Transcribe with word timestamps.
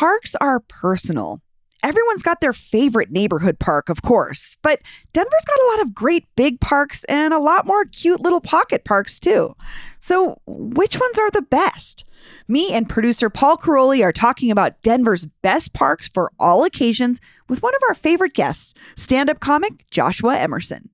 Parks 0.00 0.34
are 0.40 0.60
personal. 0.60 1.42
Everyone's 1.82 2.22
got 2.22 2.40
their 2.40 2.54
favorite 2.54 3.10
neighborhood 3.10 3.58
park, 3.58 3.90
of 3.90 4.00
course, 4.00 4.56
but 4.62 4.80
Denver's 5.12 5.44
got 5.46 5.60
a 5.60 5.70
lot 5.72 5.82
of 5.82 5.94
great 5.94 6.24
big 6.36 6.58
parks 6.58 7.04
and 7.04 7.34
a 7.34 7.38
lot 7.38 7.66
more 7.66 7.84
cute 7.84 8.18
little 8.18 8.40
pocket 8.40 8.86
parks, 8.86 9.20
too. 9.20 9.54
So, 9.98 10.40
which 10.46 10.98
ones 10.98 11.18
are 11.18 11.30
the 11.30 11.42
best? 11.42 12.06
Me 12.48 12.72
and 12.72 12.88
producer 12.88 13.28
Paul 13.28 13.58
Karolyi 13.58 14.02
are 14.02 14.10
talking 14.10 14.50
about 14.50 14.80
Denver's 14.80 15.26
best 15.42 15.74
parks 15.74 16.08
for 16.08 16.32
all 16.38 16.64
occasions 16.64 17.20
with 17.50 17.62
one 17.62 17.74
of 17.74 17.82
our 17.86 17.94
favorite 17.94 18.32
guests, 18.32 18.72
stand 18.96 19.28
up 19.28 19.38
comic 19.38 19.84
Joshua 19.90 20.38
Emerson. 20.38 20.88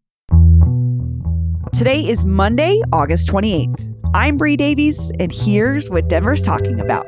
Today 1.72 2.00
is 2.00 2.24
Monday, 2.24 2.80
August 2.92 3.28
28th. 3.28 3.86
I'm 4.14 4.36
Bree 4.36 4.56
Davies, 4.56 5.12
and 5.20 5.30
here's 5.30 5.88
what 5.90 6.08
Denver's 6.08 6.42
talking 6.42 6.80
about. 6.80 7.06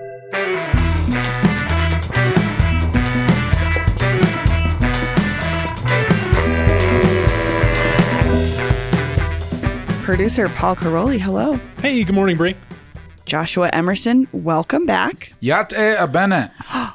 Producer 10.09 10.49
Paul 10.49 10.75
Karolyi, 10.75 11.21
hello. 11.21 11.61
Hey, 11.83 12.03
good 12.03 12.15
morning, 12.15 12.39
Bree. 12.39 12.57
Joshua 13.27 13.69
Emerson, 13.75 14.27
welcome 14.33 14.87
back. 14.87 15.35
Yate 15.41 15.99
abene. 15.99 16.51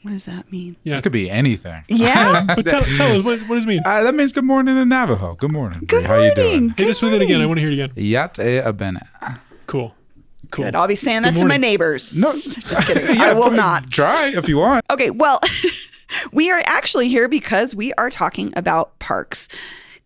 What 0.00 0.12
does 0.12 0.24
that 0.24 0.50
mean? 0.50 0.76
Yeah. 0.82 0.96
It 0.96 1.02
could 1.02 1.12
be 1.12 1.28
anything. 1.28 1.84
Yeah. 1.88 2.46
But 2.56 2.64
tell, 2.64 2.82
tell 2.82 3.18
us, 3.18 3.22
what, 3.22 3.40
what 3.40 3.56
does 3.56 3.64
it 3.64 3.66
mean? 3.66 3.82
Uh, 3.84 4.04
that 4.04 4.14
means 4.14 4.32
good 4.32 4.46
morning 4.46 4.78
in 4.78 4.88
Navajo. 4.88 5.34
Good 5.34 5.52
morning. 5.52 5.80
Good 5.80 5.98
Bree. 5.98 6.02
How 6.04 6.14
you 6.14 6.34
morning. 6.34 6.34
doing? 6.34 6.68
Hit 6.70 6.76
Good 6.78 6.88
us 6.88 7.02
with 7.02 7.12
it 7.12 7.20
again. 7.20 7.42
I 7.42 7.46
want 7.46 7.58
to 7.58 7.60
hear 7.60 7.70
it 7.70 7.74
again. 7.74 7.90
Yate 7.94 8.64
abene. 8.64 9.06
Cool. 9.66 9.94
Cool. 10.50 10.64
Good. 10.64 10.74
I'll 10.74 10.88
be 10.88 10.96
saying 10.96 11.24
that 11.24 11.34
Good 11.34 11.40
to 11.40 11.46
my 11.46 11.58
neighbors. 11.58 12.18
No. 12.18 12.32
just 12.32 12.86
kidding. 12.86 13.16
Yeah, 13.16 13.24
I 13.24 13.32
will 13.34 13.50
not. 13.50 13.90
Try 13.90 14.32
if 14.34 14.48
you 14.48 14.56
want. 14.56 14.82
Okay, 14.88 15.10
well, 15.10 15.40
we 16.32 16.50
are 16.50 16.62
actually 16.64 17.08
here 17.08 17.28
because 17.28 17.74
we 17.74 17.92
are 17.98 18.08
talking 18.08 18.54
about 18.56 18.98
parks. 18.98 19.46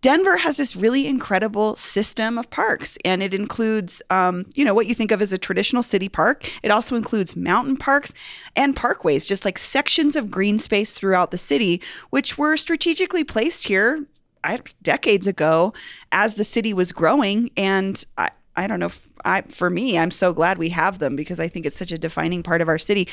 Denver 0.02 0.38
has 0.38 0.56
this 0.56 0.74
really 0.74 1.06
incredible 1.06 1.76
system 1.76 2.38
of 2.38 2.48
parks, 2.48 2.96
and 3.04 3.22
it 3.22 3.34
includes, 3.34 4.00
um, 4.08 4.46
you 4.54 4.64
know, 4.64 4.72
what 4.72 4.86
you 4.86 4.94
think 4.94 5.10
of 5.10 5.20
as 5.20 5.32
a 5.32 5.38
traditional 5.38 5.82
city 5.82 6.08
park. 6.08 6.50
It 6.62 6.70
also 6.70 6.96
includes 6.96 7.36
mountain 7.36 7.76
parks 7.76 8.14
and 8.56 8.74
parkways, 8.74 9.26
just 9.26 9.44
like 9.44 9.58
sections 9.58 10.16
of 10.16 10.30
green 10.30 10.58
space 10.58 10.92
throughout 10.92 11.32
the 11.32 11.38
city, 11.38 11.82
which 12.08 12.38
were 12.38 12.56
strategically 12.56 13.24
placed 13.24 13.68
here 13.68 14.06
I, 14.42 14.60
decades 14.82 15.26
ago 15.26 15.74
as 16.12 16.36
the 16.36 16.44
city 16.44 16.72
was 16.72 16.92
growing. 16.92 17.50
And 17.56 18.02
I, 18.16 18.30
I 18.56 18.66
don't 18.66 18.80
know, 18.80 18.90
I, 19.24 19.42
for 19.42 19.68
me, 19.68 19.98
I'm 19.98 20.10
so 20.10 20.32
glad 20.32 20.56
we 20.56 20.70
have 20.70 20.98
them 20.98 21.14
because 21.14 21.40
I 21.40 21.48
think 21.48 21.66
it's 21.66 21.78
such 21.78 21.92
a 21.92 21.98
defining 21.98 22.42
part 22.42 22.62
of 22.62 22.68
our 22.68 22.78
city. 22.78 23.06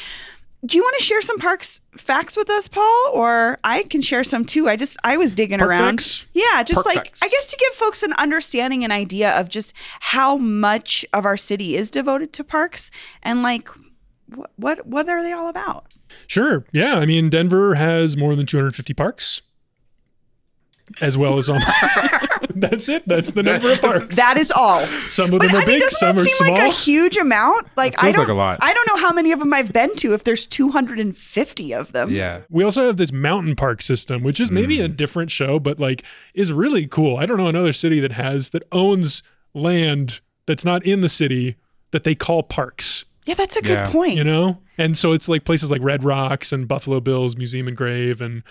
Do 0.66 0.76
you 0.76 0.84
want 0.84 0.98
to 0.98 1.04
share 1.04 1.22
some 1.22 1.38
parks 1.38 1.82
facts 1.98 2.36
with 2.36 2.50
us, 2.50 2.68
Paul? 2.68 3.12
Or 3.14 3.60
I 3.64 3.84
can 3.84 4.02
share 4.02 4.24
some 4.24 4.44
too. 4.44 4.68
I 4.68 4.76
just 4.76 4.98
I 5.04 5.16
was 5.18 5.32
digging 5.32 5.60
Park 5.60 5.70
around. 5.70 5.98
facts? 5.98 6.26
Yeah, 6.34 6.64
just 6.64 6.84
Park 6.84 6.86
like 6.88 7.06
facts. 7.06 7.22
I 7.22 7.30
guess 7.30 7.52
to 7.52 7.58
give 7.58 7.74
folks 7.74 8.02
an 8.02 8.14
understanding 8.14 8.84
and 8.84 8.92
idea 8.92 9.40
of 9.40 9.50
just 9.50 9.74
how 10.00 10.36
much 10.38 11.06
of 11.14 11.26
our 11.26 11.38
city 11.38 11.76
is 11.76 11.92
devoted 11.92 12.34
to 12.34 12.44
parks 12.44 12.90
and 13.22 13.44
like 13.44 13.70
what 14.34 14.52
what 14.56 14.88
what 14.88 15.08
are 15.08 15.22
they 15.22 15.32
all 15.32 15.48
about? 15.48 15.94
Sure. 16.26 16.66
Yeah. 16.72 16.96
I 16.96 17.06
mean, 17.06 17.30
Denver 17.30 17.76
has 17.76 18.18
more 18.18 18.36
than 18.36 18.46
250 18.48 18.94
parks, 18.96 19.42
as 21.02 21.18
well 21.18 21.38
as 21.38 21.50
all. 21.50 21.60
That's 22.60 22.90
it. 22.90 23.04
That's 23.08 23.32
the 23.32 23.44
number 23.44 23.72
of 23.72 23.82
parks. 23.82 24.16
That 24.16 24.38
is 24.38 24.52
all. 24.52 24.86
Some 25.06 25.26
of 25.34 25.40
But 25.40 25.48
them 25.48 25.52
I 25.52 25.58
are 25.58 25.60
mean, 25.60 25.66
big, 25.68 25.80
doesn't 25.82 25.98
some 26.00 26.16
that 26.16 26.22
are 26.22 26.26
seem 26.26 26.48
small. 26.48 26.58
like 26.58 26.70
a 26.70 26.74
huge 26.76 27.18
amount? 27.18 27.68
Like 27.78 27.94
It 27.94 28.04
I 28.04 28.12
don't 28.12 28.20
like 28.22 28.28
a 28.30 28.34
lot. 28.34 28.60
I 28.62 28.74
don't 28.74 28.88
know 28.88 28.98
how 28.98 29.14
many 29.14 29.32
of 29.32 29.40
them 29.40 29.54
I've 29.54 29.72
been 29.74 29.96
to 29.98 30.14
if 30.14 30.24
there's 30.24 30.48
250 30.48 31.74
of 31.74 31.92
them. 31.92 32.10
Yeah. 32.12 32.42
we 32.50 32.64
also 32.64 32.86
have 32.88 32.98
this 32.98 33.12
mountain 33.12 33.56
park 33.56 33.82
system, 33.82 34.24
which 34.24 34.40
is 34.40 34.52
maybe 34.52 34.78
Mm. 34.78 34.86
a 34.86 34.88
different 34.88 35.32
show, 35.32 35.60
but 35.60 35.80
like 35.80 36.04
is 36.34 36.52
really 36.52 36.88
cool. 36.88 37.18
I 37.18 37.26
don't 37.26 37.38
know 37.38 37.48
another 37.48 37.74
city 37.74 38.00
that 38.02 38.12
has 38.14 38.50
that 38.52 38.64
owns 38.72 39.24
land 39.54 40.20
that's 40.46 40.66
not 40.66 40.86
in 40.86 41.02
the 41.02 41.10
city 41.10 41.56
that 41.92 42.04
they 42.04 42.16
call 42.16 42.44
parks. 42.44 43.06
Yeah, 43.26 43.34
that's 43.34 43.56
a 43.56 43.62
good 43.62 43.72
Yeah. 43.72 43.92
point. 43.92 44.16
you 44.16 44.24
know 44.24 44.60
and 44.78 44.96
so 44.98 45.12
it's 45.12 45.28
like 45.28 45.44
places 45.44 45.72
like 45.72 45.82
red 45.82 46.04
rocks 46.04 46.54
and 46.54 46.68
buffalo 46.68 47.00
bills 47.00 47.36
museum 47.36 47.68
and 47.68 47.76
grave 47.76 48.22
and 48.22 48.44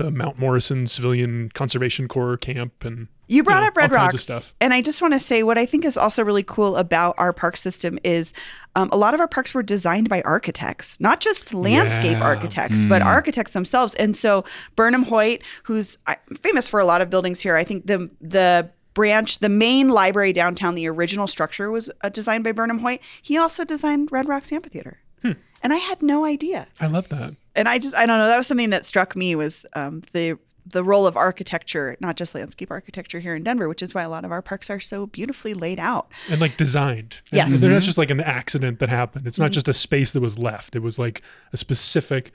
the 0.00 0.10
mount 0.10 0.38
morrison 0.38 0.86
civilian 0.86 1.50
conservation 1.54 2.08
corps 2.08 2.36
camp 2.38 2.84
and 2.84 3.06
You 3.28 3.42
brought 3.42 3.60
know, 3.60 3.66
up 3.68 3.76
Red 3.76 3.92
all 3.92 3.98
kinds 3.98 4.14
Rocks, 4.14 4.22
stuff. 4.24 4.54
and 4.60 4.72
I 4.72 4.80
just 4.82 5.02
want 5.02 5.12
to 5.14 5.18
say 5.20 5.42
what 5.42 5.58
I 5.58 5.66
think 5.66 5.84
is 5.84 5.96
also 5.96 6.24
really 6.24 6.42
cool 6.42 6.76
about 6.76 7.14
our 7.18 7.32
park 7.32 7.56
system 7.56 7.98
is 8.02 8.32
um, 8.76 8.88
a 8.92 8.96
lot 8.96 9.12
of 9.14 9.20
our 9.20 9.28
parks 9.28 9.52
were 9.52 9.62
designed 9.62 10.08
by 10.08 10.22
architects, 10.22 10.98
not 11.00 11.20
just 11.20 11.52
landscape 11.52 12.12
Yeah. 12.18 12.22
architects, 12.22 12.84
but 12.84 13.02
architects 13.02 13.52
themselves. 13.52 13.94
And 13.96 14.16
so 14.16 14.44
Burnham 14.76 15.02
Hoyt, 15.04 15.42
who's 15.64 15.98
uh, 16.06 16.14
famous 16.40 16.66
for 16.68 16.80
a 16.80 16.84
lot 16.84 17.00
of 17.02 17.10
buildings 17.10 17.40
here, 17.40 17.56
I 17.56 17.64
think 17.64 17.86
the 17.86 18.10
the 18.20 18.70
branch, 18.94 19.38
the 19.38 19.48
main 19.48 19.88
library 19.88 20.32
downtown, 20.32 20.74
the 20.74 20.88
original 20.88 21.26
structure 21.26 21.70
was 21.70 21.90
uh, 22.02 22.08
designed 22.08 22.42
by 22.44 22.52
Burnham 22.52 22.78
Hoyt. 22.80 23.00
He 23.22 23.36
also 23.36 23.64
designed 23.64 24.10
Red 24.10 24.28
Rocks 24.28 24.50
Amphitheater, 24.52 24.98
Hmm. 25.22 25.32
and 25.62 25.72
I 25.72 25.76
had 25.76 26.00
no 26.02 26.24
idea 26.24 26.66
i 26.80 26.86
love 26.86 27.08
that 27.10 27.34
and 27.54 27.68
I 27.68 27.78
just 27.78 27.94
I 27.94 28.06
don't 28.06 28.18
know 28.18 28.26
that 28.28 28.36
was 28.38 28.46
something 28.46 28.70
that 28.70 28.84
struck 28.84 29.14
me 29.16 29.34
was 29.34 29.66
um, 29.74 30.02
the 30.12 30.38
the 30.66 30.84
role 30.84 31.06
of 31.06 31.16
architecture, 31.16 31.96
not 32.00 32.16
just 32.16 32.34
landscape 32.34 32.70
architecture 32.70 33.18
here 33.18 33.34
in 33.34 33.42
Denver, 33.42 33.66
which 33.68 33.82
is 33.82 33.94
why 33.94 34.02
a 34.02 34.08
lot 34.10 34.24
of 34.24 34.30
our 34.30 34.42
parks 34.42 34.68
are 34.70 34.78
so 34.78 35.06
beautifully 35.06 35.54
laid 35.54 35.80
out. 35.80 36.08
and 36.30 36.40
like 36.40 36.56
designed 36.56 37.20
And 37.32 37.36
Yes. 37.38 37.48
Mm-hmm. 37.48 37.60
they're 37.62 37.72
not 37.72 37.82
just 37.82 37.98
like 37.98 38.10
an 38.10 38.20
accident 38.20 38.78
that 38.78 38.88
happened 38.90 39.26
it's 39.26 39.38
not 39.38 39.50
just 39.52 39.68
a 39.68 39.72
space 39.72 40.12
that 40.12 40.20
was 40.20 40.38
left 40.38 40.76
it 40.76 40.80
was 40.80 40.98
like 40.98 41.22
a 41.52 41.56
specific 41.56 42.30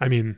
i 0.00 0.08
mean 0.08 0.36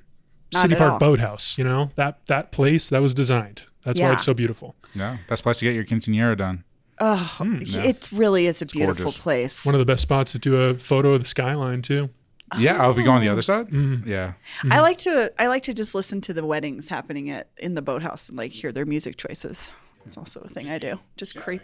Not 0.53 0.63
city 0.63 0.75
park 0.77 0.93
all. 0.93 0.99
boathouse 0.99 1.57
you 1.59 1.65
know 1.65 1.91
that 1.97 2.25
that 2.27 2.53
place 2.53 2.91
that 2.91 3.01
was 3.01 3.15
designed 3.15 3.65
that's 3.85 3.99
why 3.99 4.13
it's 4.13 4.23
so 4.25 4.35
beautiful 4.35 4.77
Yeah. 4.95 5.17
Best 5.29 5.43
place 5.43 5.59
to 5.61 5.65
get 5.65 5.75
your 5.75 5.85
quinceanera 5.85 6.37
done. 6.37 6.63
Oh, 7.01 7.41
yeah. 7.65 7.83
it 7.83 8.09
really 8.13 8.47
is 8.47 8.61
a 8.63 8.67
beautiful 8.67 9.05
gorgeous. 9.07 9.21
place. 9.21 9.67
one 9.67 9.75
of 9.75 9.81
the 9.81 9.85
best 9.87 10.03
spots 10.03 10.33
to 10.33 10.39
do 10.39 10.55
a 10.57 10.79
photo 10.79 11.15
of 11.15 11.21
the 11.23 11.27
skyline 11.29 11.81
too 11.83 12.11
Yeah. 12.59 12.85
Oh, 12.85 12.91
if 12.91 12.99
you 12.99 13.05
go 13.05 13.13
on 13.13 13.21
the 13.21 13.29
other 13.29 13.43
side? 13.43 13.69
Mm. 13.69 14.07
Yeah. 14.07 14.35
I 14.71 14.81
like 14.81 14.99
to 14.99 15.33
I 15.39 15.47
like 15.47 15.63
to 15.65 15.75
just 15.75 15.95
listen 15.95 16.21
to 16.23 16.33
the 16.33 16.45
weddings 16.45 16.89
happening 16.89 17.31
at 17.31 17.49
in 17.57 17.75
the 17.75 17.83
boathouse 17.83 18.29
and 18.29 18.39
like 18.39 18.53
hear 18.53 18.73
their 18.73 18.87
music 18.87 19.17
choices. 19.17 19.71
It's 20.05 20.17
also 20.17 20.41
a 20.41 20.49
thing 20.49 20.71
I 20.71 20.79
do. 20.79 20.99
Just 21.17 21.37
creep. 21.37 21.63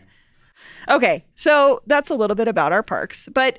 Okay, 0.88 1.24
so 1.34 1.82
that's 1.86 2.10
a 2.10 2.14
little 2.14 2.34
bit 2.34 2.48
about 2.48 2.72
our 2.72 2.82
parks, 2.82 3.28
but 3.32 3.58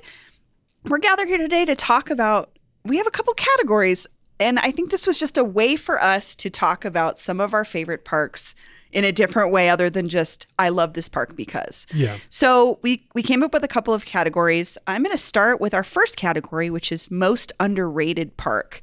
we're 0.84 0.98
gathered 0.98 1.28
here 1.28 1.38
today 1.38 1.64
to 1.64 1.74
talk 1.74 2.10
about. 2.10 2.50
We 2.84 2.96
have 2.96 3.06
a 3.06 3.10
couple 3.10 3.34
categories, 3.34 4.06
and 4.38 4.58
I 4.58 4.70
think 4.70 4.90
this 4.90 5.06
was 5.06 5.18
just 5.18 5.36
a 5.36 5.44
way 5.44 5.76
for 5.76 6.02
us 6.02 6.34
to 6.36 6.50
talk 6.50 6.84
about 6.84 7.18
some 7.18 7.40
of 7.40 7.52
our 7.52 7.64
favorite 7.64 8.04
parks 8.04 8.54
in 8.92 9.04
a 9.04 9.12
different 9.12 9.52
way, 9.52 9.70
other 9.70 9.88
than 9.88 10.08
just 10.08 10.46
I 10.58 10.68
love 10.68 10.94
this 10.94 11.08
park 11.08 11.36
because. 11.36 11.86
yeah 11.94 12.18
So 12.28 12.78
we 12.82 13.06
we 13.14 13.22
came 13.22 13.42
up 13.42 13.52
with 13.52 13.64
a 13.64 13.68
couple 13.68 13.94
of 13.94 14.04
categories. 14.04 14.76
I'm 14.86 15.02
going 15.02 15.14
to 15.14 15.22
start 15.22 15.60
with 15.60 15.74
our 15.74 15.84
first 15.84 16.16
category, 16.16 16.70
which 16.70 16.92
is 16.92 17.10
most 17.10 17.52
underrated 17.60 18.36
park. 18.36 18.80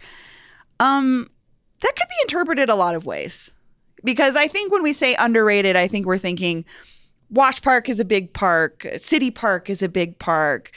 Um, 0.80 1.30
that 1.82 1.94
could 1.96 2.08
be 2.08 2.16
interpreted 2.22 2.70
a 2.70 2.76
lot 2.76 2.96
of 2.96 3.06
ways 3.06 3.52
because 4.04 4.36
I 4.36 4.48
think 4.48 4.72
when 4.72 4.84
we 4.84 4.94
say 4.94 5.16
underrated, 5.16 5.76
I 5.76 5.88
think 5.88 6.06
we're 6.06 6.18
thinking 6.18 6.66
Wash 7.30 7.62
Park 7.62 7.90
is 7.90 8.00
a 8.00 8.06
big 8.06 8.34
park, 8.34 8.88
City 8.98 9.32
Park 9.32 9.70
is 9.70 9.82
a 9.82 9.90
big 9.90 10.18
park. 10.20 10.72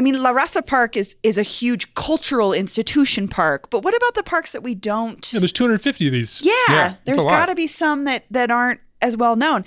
I 0.00 0.02
mean, 0.02 0.22
La 0.22 0.32
Raza 0.32 0.66
Park 0.66 0.96
is 0.96 1.14
is 1.22 1.36
a 1.36 1.42
huge 1.42 1.92
cultural 1.92 2.54
institution 2.54 3.28
park, 3.28 3.68
but 3.68 3.82
what 3.84 3.94
about 3.94 4.14
the 4.14 4.22
parks 4.22 4.52
that 4.52 4.62
we 4.62 4.74
don't? 4.74 5.30
Yeah, 5.30 5.40
there's 5.40 5.52
250 5.52 6.06
of 6.06 6.12
these. 6.12 6.40
Yeah, 6.42 6.52
Yeah, 6.70 6.88
it's 6.88 6.98
there's 7.04 7.18
a 7.18 7.22
lot. 7.24 7.30
got 7.32 7.46
to 7.46 7.54
be 7.54 7.66
some 7.66 8.04
that 8.04 8.24
that 8.30 8.50
aren't 8.50 8.80
as 9.02 9.14
well 9.14 9.36
known. 9.36 9.62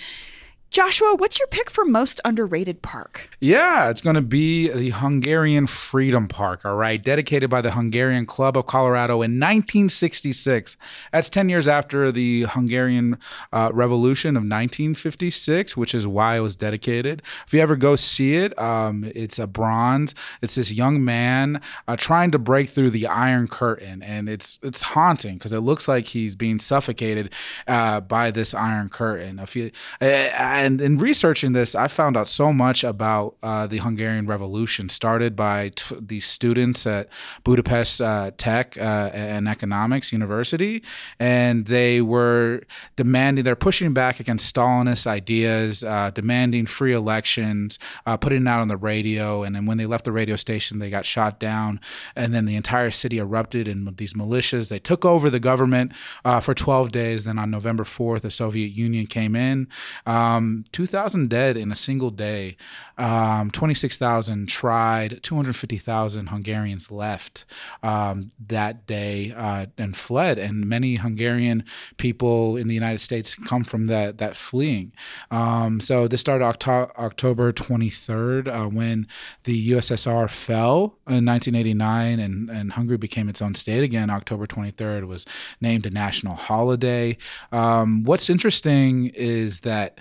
Joshua, 0.73 1.13
what's 1.13 1.37
your 1.37 1.47
pick 1.47 1.69
for 1.69 1.85
most 1.85 2.19
underrated 2.25 2.81
park? 2.81 3.29
Yeah, 3.39 3.91
it's 3.91 4.01
going 4.01 4.15
to 4.15 4.23
be 4.23 4.69
the 4.69 4.89
Hungarian 4.89 5.67
Freedom 5.67 6.27
Park, 6.27 6.65
all 6.65 6.73
right, 6.73 6.99
dedicated 6.99 7.47
by 7.47 7.61
the 7.61 7.73
Hungarian 7.73 8.25
Club 8.25 8.57
of 8.57 8.65
Colorado 8.65 9.17
in 9.17 9.39
1966. 9.39 10.75
That's 11.11 11.29
10 11.29 11.49
years 11.49 11.67
after 11.67 12.11
the 12.11 12.47
Hungarian 12.49 13.19
uh, 13.51 13.69
Revolution 13.71 14.29
of 14.29 14.41
1956, 14.41 15.77
which 15.77 15.93
is 15.93 16.07
why 16.07 16.37
it 16.37 16.39
was 16.39 16.55
dedicated. 16.55 17.21
If 17.45 17.53
you 17.53 17.59
ever 17.59 17.75
go 17.75 17.95
see 17.95 18.33
it, 18.33 18.57
um, 18.57 19.11
it's 19.13 19.37
a 19.37 19.45
bronze. 19.45 20.15
It's 20.41 20.55
this 20.55 20.73
young 20.73 21.05
man 21.05 21.61
uh, 21.87 21.97
trying 21.97 22.31
to 22.31 22.39
break 22.39 22.69
through 22.69 22.89
the 22.89 23.05
Iron 23.05 23.47
Curtain, 23.47 24.01
and 24.01 24.27
it's 24.27 24.59
it's 24.63 24.81
haunting 24.81 25.35
because 25.35 25.53
it 25.53 25.59
looks 25.59 25.87
like 25.87 26.07
he's 26.07 26.35
being 26.35 26.57
suffocated 26.57 27.31
uh, 27.67 27.99
by 27.99 28.31
this 28.31 28.55
Iron 28.55 28.89
Curtain. 28.89 29.37
If 29.37 29.55
you, 29.55 29.69
uh, 30.01 30.62
and 30.63 30.79
in 30.79 30.97
researching 30.97 31.51
this, 31.51 31.75
I 31.75 31.89
found 31.89 32.15
out 32.15 32.29
so 32.29 32.53
much 32.53 32.85
about 32.85 33.35
uh, 33.43 33.67
the 33.67 33.79
Hungarian 33.79 34.25
Revolution, 34.27 34.87
started 34.87 35.35
by 35.35 35.69
t- 35.75 35.97
these 35.99 36.25
students 36.25 36.87
at 36.87 37.09
Budapest 37.43 38.01
uh, 38.01 38.31
Tech 38.37 38.77
uh, 38.77 39.09
and 39.13 39.49
Economics 39.49 40.13
University, 40.13 40.81
and 41.19 41.65
they 41.65 42.01
were 42.01 42.61
demanding, 42.95 43.43
they're 43.43 43.57
pushing 43.57 43.93
back 43.93 44.21
against 44.21 44.53
Stalinist 44.55 45.05
ideas, 45.05 45.83
uh, 45.83 46.11
demanding 46.11 46.65
free 46.65 46.93
elections, 46.93 47.77
uh, 48.05 48.15
putting 48.15 48.43
it 48.43 48.47
out 48.47 48.61
on 48.61 48.69
the 48.69 48.77
radio, 48.77 49.43
and 49.43 49.53
then 49.55 49.65
when 49.65 49.77
they 49.77 49.85
left 49.85 50.05
the 50.05 50.13
radio 50.13 50.37
station, 50.37 50.79
they 50.79 50.89
got 50.89 51.03
shot 51.03 51.39
down, 51.41 51.81
and 52.15 52.33
then 52.33 52.45
the 52.45 52.55
entire 52.55 52.91
city 52.91 53.17
erupted 53.17 53.67
in 53.67 53.93
these 53.97 54.13
militias. 54.13 54.69
They 54.69 54.79
took 54.79 55.03
over 55.03 55.29
the 55.29 55.41
government 55.41 55.91
uh, 56.23 56.39
for 56.39 56.53
12 56.53 56.91
days. 56.93 57.25
Then 57.25 57.37
on 57.37 57.51
November 57.51 57.83
4th, 57.83 58.21
the 58.21 58.31
Soviet 58.31 58.71
Union 58.71 59.07
came 59.07 59.35
in. 59.35 59.67
Um, 60.05 60.52
2,000 60.71 61.29
dead 61.29 61.57
in 61.57 61.71
a 61.71 61.75
single 61.75 62.11
day. 62.11 62.57
Um, 62.97 63.51
26,000 63.51 64.47
tried. 64.47 65.21
250,000 65.23 66.27
Hungarians 66.27 66.91
left 66.91 67.45
um, 67.81 68.31
that 68.47 68.85
day 68.85 69.33
uh, 69.35 69.67
and 69.77 69.95
fled. 69.95 70.37
And 70.37 70.65
many 70.65 70.95
Hungarian 70.95 71.63
people 71.97 72.55
in 72.57 72.67
the 72.67 72.73
United 72.73 72.99
States 72.99 73.35
come 73.35 73.63
from 73.63 73.87
that 73.87 74.17
that 74.19 74.35
fleeing. 74.35 74.93
Um, 75.31 75.79
so 75.79 76.07
this 76.07 76.21
started 76.21 76.45
Octo- 76.45 76.91
October 76.97 77.51
23rd 77.51 78.47
uh, 78.47 78.69
when 78.69 79.07
the 79.43 79.71
USSR 79.71 80.29
fell 80.29 80.97
in 81.07 81.25
1989 81.25 82.19
and, 82.19 82.49
and 82.49 82.73
Hungary 82.73 82.97
became 82.97 83.29
its 83.29 83.41
own 83.41 83.55
state 83.55 83.83
again. 83.83 84.09
October 84.09 84.45
23rd 84.47 85.07
was 85.07 85.25
named 85.61 85.85
a 85.85 85.89
national 85.89 86.35
holiday. 86.35 87.17
Um, 87.51 88.03
what's 88.03 88.29
interesting 88.29 89.07
is 89.15 89.61
that 89.61 89.99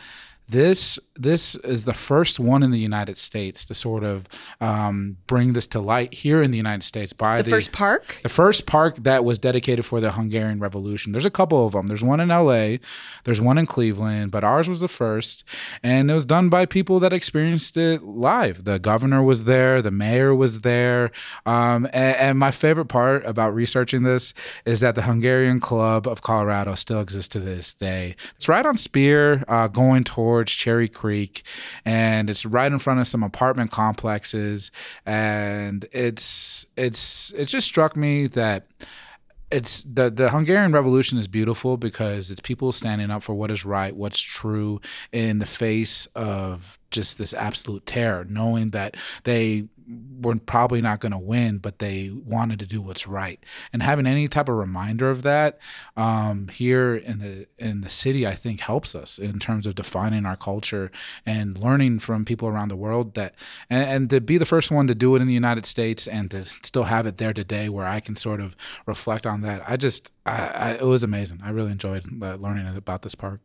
this 0.53 0.99
this 1.15 1.55
is 1.57 1.85
the 1.85 1.95
first 1.95 2.41
one 2.41 2.63
in 2.63 2.71
the 2.71 2.79
United 2.79 3.19
States 3.19 3.65
to 3.67 3.75
sort 3.75 4.03
of 4.03 4.27
um, 4.61 5.19
bring 5.27 5.53
this 5.53 5.67
to 5.69 5.79
light 5.79 6.15
here 6.15 6.43
in 6.43 6.51
the 6.51 6.57
United 6.57 6.83
States 6.83 7.13
by 7.13 7.43
The 7.43 7.51
first 7.51 7.73
park? 7.73 8.19
the 8.23 8.29
first 8.29 8.65
park 8.67 8.97
that 9.05 9.25
was 9.25 9.39
dedicated 9.39 9.85
for 9.85 10.01
the 10.01 10.13
Hungarian 10.13 10.59
Revolution. 10.59 11.13
There's 11.13 11.27
a 11.27 11.31
couple 11.31 11.67
of 11.67 11.73
them. 11.73 11.87
There's 11.87 12.03
one 12.05 12.21
in 12.21 12.29
LA, 12.29 12.79
there's 13.25 13.41
one 13.41 13.59
in 13.59 13.67
Cleveland, 13.67 14.31
but 14.31 14.43
ours 14.43 14.69
was 14.69 14.81
the 14.81 14.89
first. 14.89 15.45
And 15.83 16.11
it 16.11 16.15
was 16.15 16.25
done 16.25 16.49
by 16.49 16.67
people 16.67 16.99
that 17.01 17.13
experienced 17.13 17.77
it 17.77 18.03
live. 18.03 18.65
The 18.65 18.79
governor 18.79 19.23
was 19.23 19.45
there, 19.45 19.83
the 19.83 19.91
mayor 19.91 20.35
was 20.35 20.61
there. 20.61 21.11
Um, 21.45 21.87
and, 21.93 22.17
and 22.17 22.39
my 22.39 22.51
favorite 22.51 22.87
part 22.87 23.25
about 23.27 23.55
researching 23.55 24.03
this 24.03 24.33
is 24.65 24.81
that 24.81 24.95
the 24.95 25.03
Hungarian 25.03 25.61
Club 25.61 26.09
of 26.09 26.23
Colorado 26.23 26.75
still 26.75 27.01
exists 27.01 27.29
to 27.35 27.41
this 27.41 27.75
day. 27.75 28.17
It's 28.37 28.49
right 28.49 28.65
on 28.65 28.77
Speer, 28.77 29.45
uh, 29.47 29.69
going 29.69 30.05
towards 30.05 30.42
Cherry 30.51 30.89
Creek, 30.89 31.45
and 31.85 32.29
it's 32.29 32.45
right 32.45 32.71
in 32.71 32.79
front 32.79 33.01
of 33.01 33.09
some 33.09 33.23
apartment 33.23 33.71
complexes. 33.71 34.71
And 35.07 35.87
it's 35.93 36.67
it's 36.77 37.33
it 37.33 37.47
just 37.47 37.67
struck 37.67 37.97
me 37.97 38.27
that 38.29 38.67
it's 39.51 39.83
the 39.83 40.11
the 40.11 40.31
Hungarian 40.31 40.73
Revolution 40.73 41.19
is 41.19 41.29
beautiful 41.29 41.77
because 41.77 42.31
it's 42.31 42.41
people 42.41 42.73
standing 42.73 43.11
up 43.11 43.23
for 43.23 43.35
what 43.35 43.51
is 43.51 43.65
right, 43.65 43.95
what's 43.95 44.21
true 44.21 44.81
in 45.13 45.39
the 45.39 45.47
face 45.47 46.07
of 46.15 46.79
just 46.91 47.19
this 47.19 47.35
absolute 47.35 47.87
terror, 47.87 48.25
knowing 48.29 48.71
that 48.71 48.97
they 49.25 49.69
were 50.21 50.37
probably 50.37 50.81
not 50.81 51.01
going 51.01 51.13
to 51.13 51.19
win, 51.19 51.59
but 51.59 51.79
they 51.79 52.11
wanted 52.11 52.59
to 52.61 52.67
do 52.67 52.81
what's 52.81 53.07
right. 53.07 53.43
And 53.73 53.83
having 53.83 54.07
any 54.07 54.29
type 54.29 54.49
of 54.49 54.57
reminder 54.57 55.11
of 55.11 55.23
that 55.23 55.59
um, 55.97 56.49
here 56.49 56.95
in 56.95 57.19
the 57.19 57.47
in 57.59 57.81
the 57.81 57.89
city, 57.89 58.27
I 58.27 58.35
think 58.35 58.61
helps 58.61 58.95
us 58.95 59.19
in 59.19 59.39
terms 59.39 59.67
of 59.67 59.75
defining 59.75 60.27
our 60.27 60.37
culture 60.37 60.91
and 61.27 61.59
learning 61.59 61.99
from 62.01 62.25
people 62.25 62.49
around 62.49 62.69
the 62.69 62.77
world 62.77 63.15
that 63.15 63.35
and, 63.69 63.89
and 63.91 64.11
to 64.11 64.21
be 64.21 64.39
the 64.39 64.47
first 64.47 64.71
one 64.71 64.87
to 64.87 64.95
do 64.95 65.17
it 65.17 65.23
in 65.23 65.29
the 65.29 65.35
United 65.35 65.67
States 65.67 66.07
and 66.07 66.31
to 66.31 66.45
still 66.45 66.85
have 66.85 67.07
it 67.07 67.19
there 67.19 67.33
today, 67.33 67.69
where 67.69 67.87
I 67.87 68.01
can 68.01 68.17
sort 68.17 68.41
of 68.41 68.57
reflect 68.87 69.27
on 69.27 69.41
that. 69.43 69.63
I 69.69 69.77
just 69.77 70.13
I, 70.25 70.47
I, 70.47 70.71
it 70.73 70.87
was 70.87 71.03
amazing. 71.03 71.41
I 71.43 71.51
really 71.51 71.73
enjoyed 71.73 72.05
uh, 72.23 72.37
learning 72.37 72.67
about 72.77 73.03
this 73.03 73.15
park. 73.15 73.41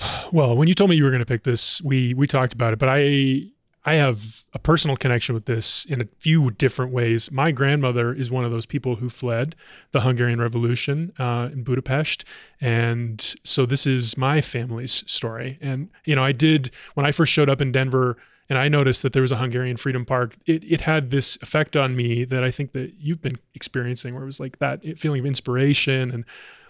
Well, 0.32 0.56
when 0.56 0.68
you 0.68 0.74
told 0.74 0.90
me 0.90 0.96
you 0.96 1.04
were 1.04 1.10
going 1.10 1.20
to 1.20 1.26
pick 1.26 1.42
this, 1.42 1.82
we 1.82 2.14
we 2.14 2.26
talked 2.26 2.52
about 2.52 2.72
it, 2.72 2.78
but 2.78 2.88
I 2.90 3.50
I 3.84 3.94
have 3.94 4.46
a 4.52 4.58
personal 4.58 4.96
connection 4.96 5.34
with 5.34 5.46
this 5.46 5.86
in 5.86 6.02
a 6.02 6.08
few 6.18 6.50
different 6.50 6.92
ways. 6.92 7.30
My 7.30 7.50
grandmother 7.50 8.12
is 8.12 8.30
one 8.30 8.44
of 8.44 8.50
those 8.50 8.66
people 8.66 8.96
who 8.96 9.08
fled 9.08 9.56
the 9.92 10.02
Hungarian 10.02 10.38
Revolution 10.38 11.12
uh, 11.18 11.48
in 11.52 11.62
Budapest, 11.62 12.24
and 12.60 13.34
so 13.42 13.64
this 13.64 13.86
is 13.86 14.18
my 14.18 14.42
family's 14.42 15.02
story. 15.10 15.58
And 15.62 15.88
you 16.04 16.14
know, 16.14 16.24
I 16.24 16.32
did 16.32 16.70
when 16.94 17.06
I 17.06 17.12
first 17.12 17.32
showed 17.32 17.48
up 17.48 17.60
in 17.60 17.72
Denver. 17.72 18.16
And 18.48 18.58
I 18.58 18.66
noticed 18.66 19.02
that 19.02 19.12
there 19.12 19.22
was 19.22 19.30
a 19.30 19.36
Hungarian 19.36 19.76
Freedom 19.76 20.04
Park. 20.04 20.34
It, 20.44 20.64
it 20.64 20.80
had 20.80 21.10
this 21.10 21.38
effect 21.40 21.76
on 21.76 21.94
me 21.94 22.24
that 22.24 22.42
I 22.42 22.50
think 22.50 22.72
that 22.72 22.94
you've 22.98 23.22
been 23.22 23.38
experiencing, 23.54 24.12
where 24.12 24.24
it 24.24 24.26
was 24.26 24.40
like 24.40 24.58
that 24.58 24.98
feeling 24.98 25.20
of 25.20 25.26
inspiration, 25.26 26.10
and 26.10 26.24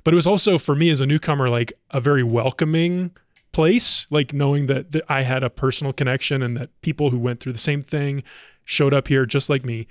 but 0.05 0.13
it 0.13 0.15
was 0.15 0.27
also 0.27 0.59
for 0.59 0.75
me 0.75 0.91
as 0.91 1.01
a 1.01 1.07
newcomer 1.07 1.49
like 1.49 1.73
a 1.91 1.99
very 1.99 2.23
welcoming 2.23 3.13
place 3.53 4.07
like 4.11 4.33
knowing 4.33 4.67
that, 4.67 4.93
that 4.93 5.03
i 5.09 5.23
had 5.23 5.43
a 5.43 5.51
personal 5.51 5.93
connection 5.93 6.43
and 6.43 6.57
that 6.57 6.71
people 6.83 7.11
who 7.11 7.19
went 7.19 7.41
through 7.41 7.53
the 7.53 7.59
same 7.59 7.83
thing 7.83 8.23
showed 8.65 8.95
up 8.95 9.09
here 9.09 9.27
just 9.27 9.49
like 9.51 9.65
me. 9.65 9.87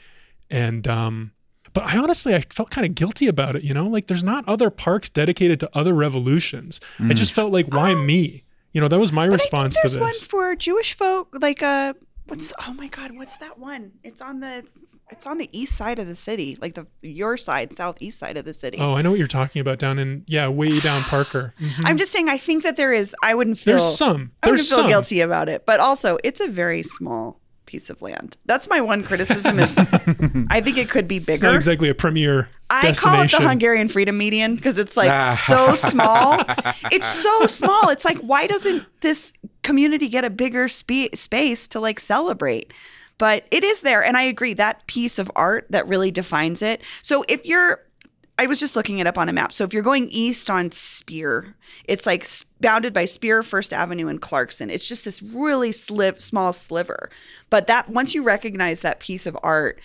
And 0.50 0.88
um 0.88 1.31
but 1.73 1.83
i 1.83 1.97
honestly 1.97 2.33
i 2.33 2.41
felt 2.50 2.69
kind 2.71 2.85
of 2.87 2.95
guilty 2.95 3.28
about 3.28 3.56
it 3.56 3.63
you 3.63 3.73
know? 3.73 3.85
Like 3.85 4.07
there's 4.07 4.23
not 4.23 4.47
other 4.47 4.69
parks 4.69 5.09
dedicated 5.09 5.59
to 5.59 5.69
other 5.78 5.94
revolutions. 5.94 6.80
I 6.99 7.13
just 7.13 7.33
felt 7.33 7.51
like 7.51 7.68
why 7.73 7.94
me? 7.95 8.44
You 8.71 8.81
know 8.81 8.87
that 8.87 8.99
was 8.99 9.11
my 9.11 9.28
But 9.28 9.33
response 9.33 9.78
I 9.78 9.81
to 9.81 9.89
think 9.89 10.01
there's 10.01 10.21
one 10.21 10.28
for 10.28 10.56
Jewish 10.56 10.94
folk, 10.94 11.35
like 11.39 11.61
uh 11.61 11.94
what's 12.28 12.54
oh 12.68 12.73
my 12.73 12.87
god, 12.87 13.11
what's 13.18 13.37
that 13.37 13.59
one? 13.59 13.92
It's 14.04 14.21
on 14.21 14.39
the 14.39 14.63
it's 15.11 15.25
on 15.25 15.37
the 15.37 15.49
east 15.51 15.75
side 15.75 15.99
of 15.99 16.07
the 16.07 16.16
city, 16.16 16.57
like 16.61 16.75
the 16.75 16.85
your 17.01 17.37
side, 17.37 17.75
southeast 17.75 18.19
side 18.19 18.37
of 18.37 18.45
the 18.45 18.54
city. 18.54 18.78
oh 18.80 18.94
i 18.94 19.01
know 19.01 19.09
what 19.11 19.19
you're 19.19 19.28
talking 19.28 19.59
about 19.59 19.80
down 19.80 19.99
in 19.99 20.23
yeah 20.28 20.47
way 20.47 20.80
down 20.80 21.01
parker 21.04 21.54
Mhm. 21.59 21.81
I'm 21.85 21.97
just 21.97 22.11
saying 22.11 22.30
I 22.30 22.37
think 22.37 22.63
that 22.63 22.75
there 22.75 22.94
is 22.94 23.16
I 23.23 23.33
wouldn't 23.35 23.57
feel 23.57 23.78
there's 23.78 23.97
some 23.97 24.31
I 24.44 24.47
wouldn't 24.47 24.59
there's 24.59 24.69
feel 24.69 24.78
some 24.80 24.87
guilty 24.87 25.21
about 25.21 25.49
it. 25.49 25.66
But 25.66 25.80
also 25.80 26.18
it's 26.23 26.42
a 26.42 26.47
very 26.47 26.83
small 26.83 27.39
piece 27.66 27.89
of 27.92 28.01
land. 28.01 28.35
That's 28.45 28.68
my 28.68 28.81
one 28.81 29.04
criticism 29.04 29.59
is 29.59 29.78
I 30.49 30.59
think 30.61 30.78
it 30.78 30.89
could 30.89 31.07
be 31.07 31.18
it's 31.28 31.42
not 31.42 31.54
exactly 31.56 31.87
a 31.89 31.94
premier 31.95 32.49
I 32.71 32.94
call 32.94 33.21
it 33.21 33.31
the 33.31 33.37
Hungarian 33.47 33.87
Freedom 33.87 34.18
Median 34.18 34.56
because 34.56 34.78
it's 34.78 34.95
like 34.97 35.37
so 35.37 35.75
small. 35.89 36.44
It's 36.92 37.07
so 37.07 37.45
small. 37.47 37.89
It's 37.89 38.06
like 38.06 38.18
why 38.19 38.47
doesn't 38.47 38.85
this 39.01 39.33
community 39.63 40.07
get 40.09 40.23
a 40.23 40.30
bigger 40.30 40.68
spe- 40.68 41.13
space 41.16 41.68
to 41.69 41.80
like 41.80 41.99
celebrate? 41.99 42.71
But 43.19 43.45
it 43.52 43.64
is 43.64 43.81
there, 43.81 44.04
and 44.04 44.18
I 44.18 44.23
agree 44.23 44.56
that 44.56 44.88
piece 44.88 45.19
of 45.19 45.31
art 45.35 45.68
that 45.69 45.88
really 45.88 46.09
defines 46.09 46.64
it. 46.64 46.81
So 47.04 47.23
if 47.28 47.45
you're 47.45 47.81
I 48.40 48.45
was 48.45 48.57
just 48.61 48.78
looking 48.78 48.99
it 48.99 49.06
up 49.07 49.18
on 49.18 49.28
a 49.28 49.33
map. 49.33 49.52
So 49.52 49.66
if 49.66 49.73
you're 49.73 49.83
going 49.83 50.07
east 50.09 50.49
on 50.49 50.71
Speer, 50.71 51.56
it's 51.83 52.06
like 52.06 52.26
bounded 52.61 52.94
by 52.94 53.04
Speer, 53.04 53.44
First 53.44 53.73
Avenue, 53.73 54.07
and 54.07 54.21
Clarkson. 54.21 54.69
It's 54.69 54.88
just 54.88 55.04
this 55.04 55.21
really 55.21 55.71
sliv- 55.71 56.21
small 56.21 56.54
sliver. 56.54 57.09
But 57.49 57.68
that 57.68 57.90
once 57.90 58.16
you 58.16 58.23
recognize 58.23 58.80
that 58.80 59.02
piece 59.02 59.26
of 59.26 59.38
art, 59.44 59.81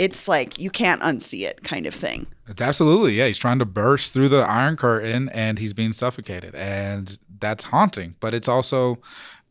it's 0.00 0.26
like 0.26 0.58
you 0.58 0.68
can't 0.68 1.00
unsee 1.00 1.46
it, 1.46 1.62
kind 1.62 1.86
of 1.86 1.94
thing. 1.94 2.26
It's 2.48 2.60
absolutely 2.60 3.12
yeah. 3.12 3.28
He's 3.28 3.38
trying 3.38 3.60
to 3.60 3.64
burst 3.64 4.12
through 4.12 4.30
the 4.30 4.40
Iron 4.40 4.76
Curtain 4.76 5.28
and 5.28 5.60
he's 5.60 5.72
being 5.72 5.92
suffocated, 5.92 6.56
and 6.56 7.20
that's 7.38 7.66
haunting. 7.66 8.16
But 8.18 8.34
it's 8.34 8.48
also 8.48 8.98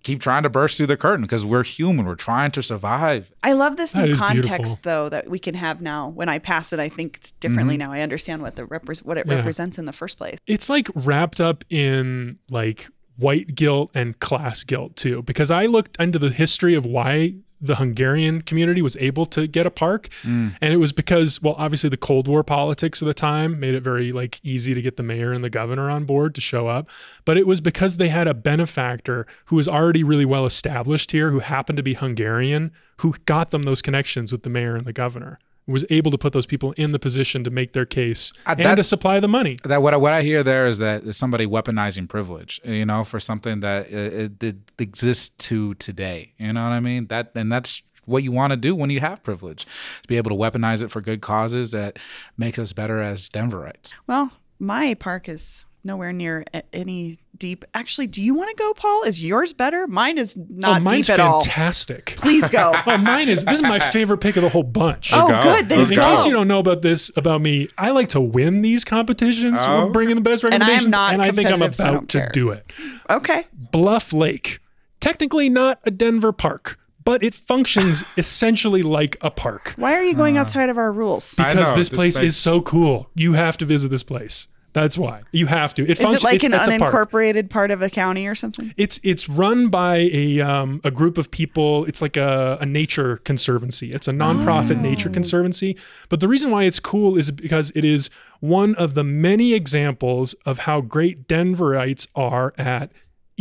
keep 0.04 0.20
trying 0.20 0.44
to 0.44 0.50
burst 0.50 0.78
through 0.78 0.88
the 0.88 0.98
curtain 0.98 1.22
because 1.24 1.46
we're 1.46 1.64
human. 1.64 2.06
We're 2.06 2.16
trying 2.16 2.52
to 2.52 2.64
survive. 2.64 3.32
I 3.44 3.54
love 3.54 3.78
this 3.78 3.92
That 3.94 4.08
new 4.08 4.16
context 4.16 4.48
beautiful. 4.48 4.80
though 4.84 5.10
that 5.10 5.30
we 5.30 5.40
can 5.40 5.56
have 5.56 5.82
now. 5.82 6.10
When 6.10 6.30
I 6.30 6.40
pass 6.40 6.74
it, 6.74 6.80
I 6.80 6.90
think 6.90 7.18
it's 7.18 7.32
differently 7.34 7.76
mm-hmm. 7.78 7.92
now. 7.92 7.94
I 7.94 8.02
understand 8.02 8.42
what 8.42 8.56
the 8.56 8.64
repre- 8.64 9.04
what 9.04 9.18
it 9.18 9.28
Yeah. 9.28 9.36
represents 9.36 9.78
in 9.78 9.86
the 9.86 9.94
first 9.94 10.18
place. 10.18 10.38
it's 10.48 10.70
like 10.70 10.88
wrapped 10.96 11.40
up 11.40 11.64
in 11.70 12.40
like 12.50 12.88
white 13.18 13.54
guilt 13.54 13.92
and 13.94 14.20
class 14.20 14.64
guilt 14.64 14.96
too 14.96 15.22
because 15.24 15.52
i 15.52 15.66
looked 15.66 15.96
into 16.00 16.18
the 16.18 16.30
history 16.30 16.74
of 16.74 16.86
why 16.86 17.32
the 17.62 17.76
Hungarian 17.76 18.42
community 18.42 18.82
was 18.82 18.98
able 18.98 19.26
to 19.28 19.48
get 19.48 19.66
a 19.66 19.72
park. 19.72 20.10
Mm. 20.24 20.56
And 20.60 20.74
it 20.74 20.78
was 20.78 20.92
because, 20.92 21.42
well, 21.42 21.56
obviously 21.58 21.90
the 21.90 21.98
Cold 21.98 22.28
War 22.28 22.44
politics 22.44 23.02
of 23.02 23.08
the 23.08 23.14
time 23.14 23.60
made 23.60 23.76
it 23.76 23.82
very 23.82 24.12
like 24.12 24.40
easy 24.44 24.74
to 24.74 24.82
get 24.82 24.98
the 24.98 25.04
mayor 25.04 25.32
and 25.32 25.44
the 25.44 25.50
governor 25.50 25.90
on 25.90 26.06
board 26.06 26.36
to 26.36 26.42
show 26.42 26.68
up. 26.68 26.88
But 27.26 27.38
it 27.38 27.46
was 27.46 27.62
because 27.62 27.98
they 27.98 28.10
had 28.10 28.28
a 28.28 28.34
benefactor 28.34 29.28
who 29.46 29.56
was 29.56 29.68
already 29.68 30.04
really 30.04 30.26
well 30.26 30.46
established 30.46 31.12
here, 31.12 31.32
who 31.32 31.40
happened 31.40 31.78
to 31.78 31.84
be 31.84 31.94
Hungarian, 31.94 32.72
who 32.98 33.16
got 33.26 33.52
them 33.52 33.64
those 33.64 33.82
connections 33.82 34.32
with 34.32 34.44
the 34.44 34.50
mayor 34.50 34.76
and 34.76 34.86
the 34.86 34.94
governor. 34.94 35.40
Was 35.72 35.86
able 35.90 36.12
to 36.12 36.18
put 36.18 36.34
those 36.34 36.46
people 36.46 36.74
in 36.78 36.92
the 36.92 37.00
position 37.00 37.44
to 37.44 37.50
make 37.50 37.72
their 37.74 37.86
case 37.86 38.32
Uh, 38.46 38.56
and 38.58 38.78
to 38.78 38.84
supply 38.84 39.20
the 39.20 39.28
money. 39.28 39.58
that 39.64 39.82
what 39.82 39.94
I, 39.94 39.98
what 39.98 40.14
I 40.14 40.22
hear 40.22 40.44
there 40.44 40.68
is 40.68 40.78
that 40.80 41.04
is 41.04 41.18
somebody 41.18 41.46
weaponizing 41.46 42.08
privilege, 42.08 42.60
you 42.64 42.86
know, 42.86 43.04
for 43.04 43.20
something 43.20 43.62
that 43.62 43.86
uh, 43.86 43.98
it, 43.98 44.44
it 44.44 44.56
exists 44.80 45.30
to 45.48 45.74
today. 45.76 46.34
You 46.38 46.54
know 46.54 46.64
what 46.64 46.74
I 46.74 46.80
mean? 46.80 47.08
That 47.08 47.32
and 47.36 47.52
that's 47.52 47.82
what 48.06 48.24
you 48.24 48.32
want 48.32 48.52
to 48.52 48.58
do 48.58 48.76
when 48.76 48.90
you 48.90 49.00
have 49.00 49.22
privilege, 49.24 49.66
to 50.02 50.08
be 50.08 50.18
able 50.18 50.30
to 50.32 50.36
weaponize 50.36 50.82
it 50.82 50.90
for 50.90 51.02
good 51.02 51.22
causes 51.22 51.72
that 51.72 51.98
makes 52.38 52.58
us 52.60 52.74
better 52.74 53.00
as 53.02 53.30
Denverites. 53.30 53.94
Well, 54.08 54.32
my 54.60 54.96
park 54.96 55.30
is 55.30 55.66
nowhere 55.84 56.14
near 56.14 56.46
any 56.74 57.20
deep. 57.38 57.66
Actually, 57.74 58.08
do 58.08 58.24
you 58.24 58.34
want 58.34 58.50
to 58.50 58.56
go, 58.56 58.74
Paul? 58.74 59.04
Is 59.04 59.22
yours 59.22 59.54
better? 59.54 59.88
Mine 59.88 60.18
is 60.18 60.38
not 60.38 60.78
oh, 60.78 60.84
mine's 60.84 61.08
deep 61.08 61.16
at 61.16 61.20
all. 61.20 61.40
fantastic. 61.40 62.16
Please 62.18 62.48
go. 62.50 62.72
Oh, 62.92 62.98
mine 62.98 63.30
is 63.30 63.46
this 63.46 63.56
is 63.56 63.62
my 63.62 63.80
favorite 63.80 64.20
pick 64.20 64.36
of 64.36 64.44
the 64.44 64.50
whole 64.50 64.64
bunch. 64.64 65.12
oh, 65.14 65.28
go. 65.28 65.42
good. 65.42 65.70
Then 65.70 65.82
in 65.82 65.90
go. 65.90 66.02
case 66.02 66.26
you 66.26 66.32
don't 66.32 66.48
know 66.48 66.60
about 66.60 66.82
this 66.82 67.12
about 67.16 67.42
me, 67.42 67.70
I 67.78 67.92
like 67.92 68.10
to 68.10 68.20
win 68.22 68.62
these 68.62 68.84
competitions. 68.84 69.60
Oh. 69.62 69.86
We're 69.86 69.92
bringing 69.92 70.16
the 70.16 70.22
best 70.22 70.44
recommendations, 70.44 70.88
and, 70.88 70.96
I'm 70.96 71.20
recommendations, 71.20 71.40
and 71.40 71.50
I 71.50 71.52
think 71.52 71.54
I'm 71.54 71.72
competitive, 71.72 71.76
so 71.76 71.90
about 71.90 72.10
to 72.10 72.20
care. 72.20 72.30
do 72.34 72.50
it. 72.50 72.72
Okay. 73.10 73.48
Bluff 73.54 74.14
Lake, 74.14 74.60
technically 75.00 75.48
not 75.50 75.80
a 75.86 75.92
Denver 75.92 76.32
park, 76.32 76.80
but 77.04 77.24
it 77.24 77.34
functions 77.34 78.04
essentially 78.18 78.82
like 78.84 79.18
a 79.22 79.32
park 79.32 79.74
Why 79.78 79.94
are 79.94 80.04
you 80.04 80.14
going 80.14 80.38
outside 80.38 80.70
of 80.70 80.78
our 80.78 80.92
rules? 80.92 81.34
Because 81.36 81.56
know, 81.56 81.62
this 81.62 81.72
this 81.74 81.90
place 81.90 82.18
place- 82.18 82.28
is 82.30 82.38
so 82.38 82.62
cool. 82.62 83.10
You 83.16 83.34
have 83.34 83.58
to 83.58 83.66
visit 83.66 83.90
this 83.90 84.04
place. 84.04 84.48
That's 84.74 84.98
why 84.98 85.24
you 85.32 85.48
have 85.48 85.74
to. 85.76 85.84
It 85.84 85.92
Is 85.92 86.00
functions 86.00 86.24
it 86.24 86.26
like 86.26 86.36
it's, 86.36 86.46
an 86.46 86.54
it's 86.54 86.68
unincorporated 86.68 87.50
part 87.50 87.72
of 87.72 87.82
a 87.82 87.90
county 87.90 88.28
or 88.28 88.36
something? 88.36 88.74
It's 88.78 89.00
it's 89.04 89.28
run 89.28 89.70
by 89.70 90.10
a 90.14 90.40
um, 90.40 90.80
a 90.84 90.92
group 90.92 91.18
of 91.18 91.30
people. 91.30 91.86
It's 91.86 92.02
like 92.02 92.16
a, 92.16 92.58
a 92.62 92.66
nature 92.66 93.18
conservancy. 93.18 93.92
It's 93.92 94.08
a 94.08 94.12
nonprofit 94.12 94.80
nature 94.80 95.10
conservancy. 95.10 95.78
But 96.10 96.22
the 96.22 96.28
reason 96.28 96.52
why 96.52 96.64
it's 96.64 96.80
cool 96.80 97.18
is 97.18 97.32
because 97.32 97.72
it 97.76 97.84
is 97.84 98.10
one 98.40 98.76
of 98.76 98.94
the 98.94 99.04
many 99.04 99.54
examples 99.54 100.34
of 100.46 100.60
how 100.60 100.82
great 100.82 101.28
Denverites 101.28 102.08
are 102.16 102.54
at 102.58 102.92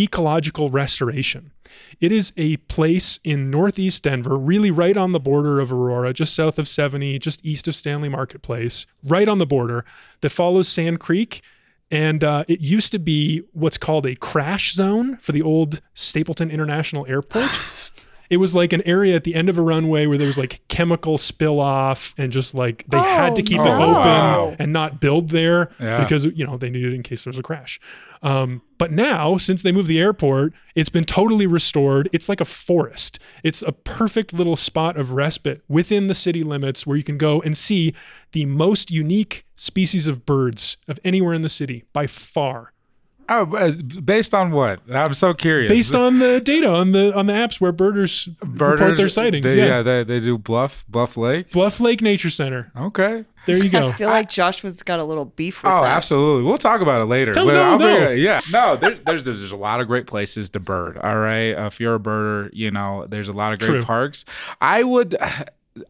ecological 0.00 0.68
restoration. 0.70 1.52
It 2.00 2.12
is 2.12 2.32
a 2.36 2.56
place 2.56 3.20
in 3.22 3.50
northeast 3.50 4.02
Denver, 4.02 4.36
really 4.36 4.70
right 4.70 4.96
on 4.96 5.12
the 5.12 5.20
border 5.20 5.60
of 5.60 5.72
Aurora, 5.72 6.12
just 6.12 6.34
south 6.34 6.58
of 6.58 6.66
70, 6.66 7.18
just 7.18 7.44
east 7.44 7.68
of 7.68 7.76
Stanley 7.76 8.08
Marketplace, 8.08 8.86
right 9.04 9.28
on 9.28 9.38
the 9.38 9.46
border, 9.46 9.84
that 10.20 10.30
follows 10.30 10.68
Sand 10.68 11.00
Creek. 11.00 11.42
And 11.90 12.22
uh, 12.22 12.44
it 12.48 12.60
used 12.60 12.92
to 12.92 12.98
be 12.98 13.42
what's 13.52 13.76
called 13.76 14.06
a 14.06 14.14
crash 14.14 14.72
zone 14.72 15.16
for 15.16 15.32
the 15.32 15.42
old 15.42 15.80
Stapleton 15.94 16.50
International 16.50 17.06
Airport. 17.06 17.50
it 18.30 18.36
was 18.38 18.54
like 18.54 18.72
an 18.72 18.80
area 18.86 19.14
at 19.16 19.24
the 19.24 19.34
end 19.34 19.48
of 19.48 19.58
a 19.58 19.62
runway 19.62 20.06
where 20.06 20.16
there 20.16 20.28
was 20.28 20.38
like 20.38 20.62
chemical 20.68 21.18
spill 21.18 21.58
off 21.60 22.14
and 22.16 22.30
just 22.32 22.54
like 22.54 22.84
they 22.88 22.96
had 22.96 23.34
to 23.36 23.42
Oh, 23.42 23.44
keep 23.44 23.56
no. 23.58 23.64
it 23.64 23.74
open 23.82 23.94
Wow. 23.94 24.56
and 24.58 24.72
not 24.72 25.00
build 25.00 25.30
there 25.30 25.70
Yeah. 25.80 26.02
because 26.02 26.24
you 26.24 26.46
know 26.46 26.56
they 26.56 26.70
needed 26.70 26.92
it 26.92 26.94
in 26.96 27.02
case 27.02 27.24
there 27.24 27.30
was 27.30 27.38
a 27.38 27.42
crash. 27.42 27.80
Um, 28.22 28.62
but 28.78 28.92
now, 28.92 29.36
since 29.38 29.62
they 29.62 29.72
moved 29.72 29.88
the 29.88 29.98
airport, 29.98 30.52
it's 30.74 30.88
been 30.90 31.04
totally 31.04 31.46
restored. 31.46 32.08
It's 32.12 32.28
like 32.28 32.40
a 32.40 32.44
forest. 32.44 33.18
It's 33.42 33.62
a 33.62 33.72
perfect 33.72 34.32
little 34.32 34.56
spot 34.56 34.96
of 34.98 35.12
respite 35.12 35.62
within 35.68 36.06
the 36.06 36.14
city 36.14 36.44
limits 36.44 36.86
where 36.86 36.96
you 36.96 37.02
can 37.04 37.18
go 37.18 37.40
and 37.42 37.56
see 37.56 37.94
the 38.32 38.44
most 38.46 38.90
unique 38.90 39.44
species 39.56 40.06
of 40.06 40.24
birds 40.26 40.76
of 40.86 41.00
anywhere 41.04 41.32
in 41.34 41.42
the 41.42 41.48
city 41.48 41.84
by 41.92 42.06
far. 42.06 42.72
Oh, 43.30 43.42
uh, 43.56 43.70
based 44.04 44.34
on 44.34 44.50
what? 44.50 44.80
I'm 44.92 45.14
so 45.14 45.32
curious. 45.34 45.70
Based 45.70 45.94
on 45.94 46.18
the 46.18 46.40
data 46.40 46.68
on 46.68 46.90
the 46.92 47.14
on 47.16 47.26
the 47.26 47.32
apps 47.32 47.60
where 47.60 47.70
birders, 47.72 48.28
report 48.44 48.96
their 48.96 49.08
sightings. 49.08 49.44
They, 49.46 49.56
yeah. 49.58 49.66
yeah, 49.66 49.82
they, 49.82 50.04
they 50.04 50.20
do 50.20 50.36
Bluff 50.36 50.84
Bluff 50.88 51.16
Lake. 51.16 51.52
Bluff 51.52 51.78
Lake 51.80 52.02
Nature 52.02 52.30
Center. 52.30 52.72
Okay. 52.76 53.24
There 53.46 53.56
you 53.56 53.70
go. 53.70 53.88
I 53.88 53.92
feel 53.92 54.10
like 54.10 54.28
Joshua's 54.28 54.82
got 54.82 54.98
a 55.00 55.04
little 55.04 55.24
beef 55.24 55.62
with 55.62 55.72
Oh, 55.72 55.82
that. 55.82 55.96
absolutely. 55.96 56.42
We'll 56.44 56.58
talk 56.58 56.80
about 56.82 57.00
it 57.02 57.06
later. 57.06 57.32
Tell- 57.32 57.46
But 57.46 57.54
no, 57.54 57.62
I'll 57.62 57.78
bring 57.78 58.00
no. 58.00 58.10
it- 58.10 58.18
yeah, 58.18 58.40
no. 58.52 58.76
There, 58.76 58.98
there's 59.06 59.24
there's 59.24 59.52
a 59.52 59.56
lot 59.56 59.80
of 59.80 59.86
great 59.86 60.06
places 60.06 60.50
to 60.50 60.60
bird. 60.60 60.98
All 60.98 61.16
right, 61.16 61.52
uh, 61.52 61.66
if 61.66 61.78
you're 61.80 61.94
a 61.94 62.00
birder, 62.00 62.50
you 62.52 62.70
know 62.72 63.06
there's 63.08 63.28
a 63.28 63.32
lot 63.32 63.52
of 63.52 63.60
great 63.60 63.68
True. 63.68 63.82
parks. 63.82 64.24
I 64.60 64.82
would. 64.82 65.16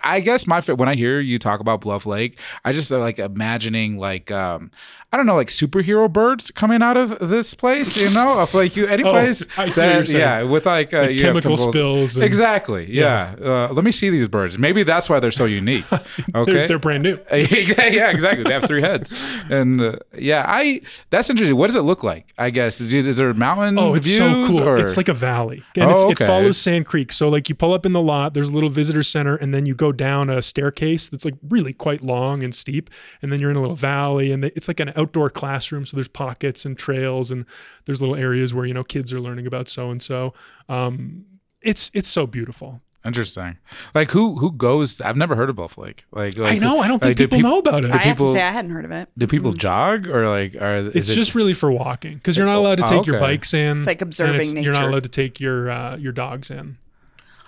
I 0.03 0.21
guess 0.21 0.47
my 0.47 0.61
when 0.61 0.89
I 0.91 0.95
hear 0.95 1.21
you 1.21 1.39
talk 1.39 1.59
about 1.61 1.81
Bluff 1.81 2.05
Lake, 2.05 2.39
I 2.67 2.73
just 2.73 2.93
uh, 2.93 2.99
like 2.99 3.19
imagining 3.19 3.97
like 3.99 4.31
um 4.31 4.71
I 5.13 5.17
don't 5.17 5.27
know 5.27 5.35
like 5.35 5.49
superhero 5.49 6.11
birds 6.13 6.53
coming 6.53 6.83
out 6.83 6.97
of 6.97 7.19
this 7.21 7.53
place. 7.55 7.97
You 7.97 8.11
know, 8.11 8.39
of 8.39 8.55
like 8.55 8.77
you 8.77 8.87
any 8.87 9.03
Oh, 9.03 9.11
place 9.11 9.45
what 9.57 10.09
yeah 10.09 10.43
with 10.45 10.67
like, 10.67 10.95
uh, 10.95 11.03
Like 11.03 11.19
chemical 11.19 11.57
spills 11.57 12.15
and- 12.17 12.25
Exactly. 12.25 12.87
Yeah. 12.93 13.35
Uh, 13.43 13.73
let 13.73 13.85
me 13.85 13.91
see 13.91 14.09
these 14.09 14.29
birds. 14.29 14.57
Maybe 14.57 14.85
that's 14.85 15.11
why 15.11 15.19
they're 15.19 15.31
so 15.33 15.47
unique. 15.47 15.85
Okay. 16.35 16.53
They're, 16.53 16.69
they're 16.69 16.79
brand 16.79 17.03
new. 17.03 17.19
yeah, 17.33 18.11
exactly. 18.11 18.45
They 18.45 18.53
have 18.53 18.65
three 18.65 18.83
heads, 18.83 19.13
and 19.49 19.81
uh, 19.81 19.97
yeah, 20.17 20.45
I. 20.47 20.81
That's 21.11 21.29
interesting. 21.29 21.57
What 21.57 21.67
does 21.69 21.77
it 21.77 21.81
look 21.83 22.05
like? 22.05 22.33
I 22.39 22.51
guess 22.51 22.81
is, 22.81 22.93
is 22.93 23.17
there 23.17 23.31
a 23.31 23.35
mountain 23.35 23.79
Oh, 23.79 23.95
it's 23.95 24.09
so 24.17 24.47
cool. 24.47 24.61
Or? 24.61 24.77
It's 24.77 24.97
like 24.97 25.09
a 25.09 25.15
valley. 25.15 25.63
And 25.77 25.85
Oh, 25.91 25.93
it's, 25.93 26.03
okay. 26.05 26.25
it 26.25 26.27
follows 26.27 26.57
Sand 26.59 26.87
Creek. 26.87 27.13
So 27.13 27.29
like 27.29 27.49
you 27.49 27.55
pull 27.55 27.73
up 27.75 27.85
in 27.85 27.93
the 27.93 28.01
lot, 28.01 28.35
there's 28.35 28.49
a 28.49 28.53
little 28.53 28.69
visitor 28.69 29.03
center, 29.03 29.35
and 29.37 29.53
then 29.53 29.67
you 29.67 29.75
go 29.75 29.91
down 29.93 30.31
a 30.31 30.41
staircase 30.43 31.09
that's 31.09 31.25
like 31.25 31.35
really 31.49 31.73
quite 31.73 32.03
long 32.03 32.45
and 32.45 32.55
steep. 32.55 32.91
And 33.23 33.33
then 33.33 33.41
you're 33.41 33.51
in 33.51 33.57
a 33.57 33.61
little 33.61 33.77
valley 33.77 34.31
and 34.33 34.45
it's 34.45 34.69
like 34.69 34.79
an 34.81 34.93
outdoor 35.01 35.31
classroom. 35.31 35.85
So 35.87 35.97
there's 35.97 36.09
pockets 36.09 36.65
and 36.65 36.77
trails 36.79 37.31
and 37.31 37.45
there's 37.87 38.01
little 38.01 38.17
areas 38.17 38.53
where, 38.55 38.67
you 38.67 38.75
know, 38.75 38.85
kids 38.85 39.13
are 39.13 39.21
learning 39.21 39.47
about 39.47 39.69
so 39.69 39.91
and 39.91 40.03
so. 40.03 40.35
Um 40.69 41.25
it's 41.63 41.91
it's 41.95 42.09
so 42.09 42.27
beautiful. 42.27 42.81
interesting. 43.05 43.57
Like 43.95 44.11
who 44.11 44.37
who 44.39 44.53
goes? 44.53 45.01
I've 45.01 45.17
never 45.17 45.35
heard 45.37 45.51
of 45.51 45.57
Bluff 45.57 45.77
Lake. 45.79 46.05
Like, 46.13 46.37
like 46.39 46.53
I 46.55 46.59
know. 46.59 46.81
I 46.81 46.89
don't 46.89 47.03
like, 47.03 47.17
think 47.17 47.19
do 47.19 47.25
people 47.25 47.39
peop- 47.39 47.45
know 47.51 47.59
about 47.59 47.85
it. 47.85 47.91
I 47.91 47.99
have 47.99 48.17
people- 48.17 48.33
to 48.33 48.39
say 48.39 48.43
I 48.43 48.51
hadn't 48.51 48.71
heard 48.73 48.85
of 48.85 48.91
it. 48.91 49.09
Do 49.17 49.27
people 49.27 49.53
jog 49.53 50.07
or 50.07 50.29
like 50.29 50.55
are? 50.57 50.77
Is 50.77 50.97
It's 50.97 51.11
it, 51.11 51.15
just 51.15 51.35
really 51.35 51.55
for 51.55 51.71
walking 51.71 52.15
because 52.15 52.37
you're 52.37 52.47
not 52.47 52.57
allowed 52.57 52.77
to 52.79 52.85
Oh, 52.85 52.89
take 52.99 53.07
your 53.07 53.19
bikes 53.21 53.53
in. 53.55 53.79
It's 53.79 53.87
like 53.87 54.01
and 54.03 54.09
observing 54.09 54.63
You're 54.63 54.73
not 54.75 54.85
allowed 54.89 55.03
to 55.05 55.09
take 55.23 55.41
your 55.41 55.71
uh, 55.71 55.97
your 55.97 56.13
dogs 56.13 56.51
in, 56.51 56.77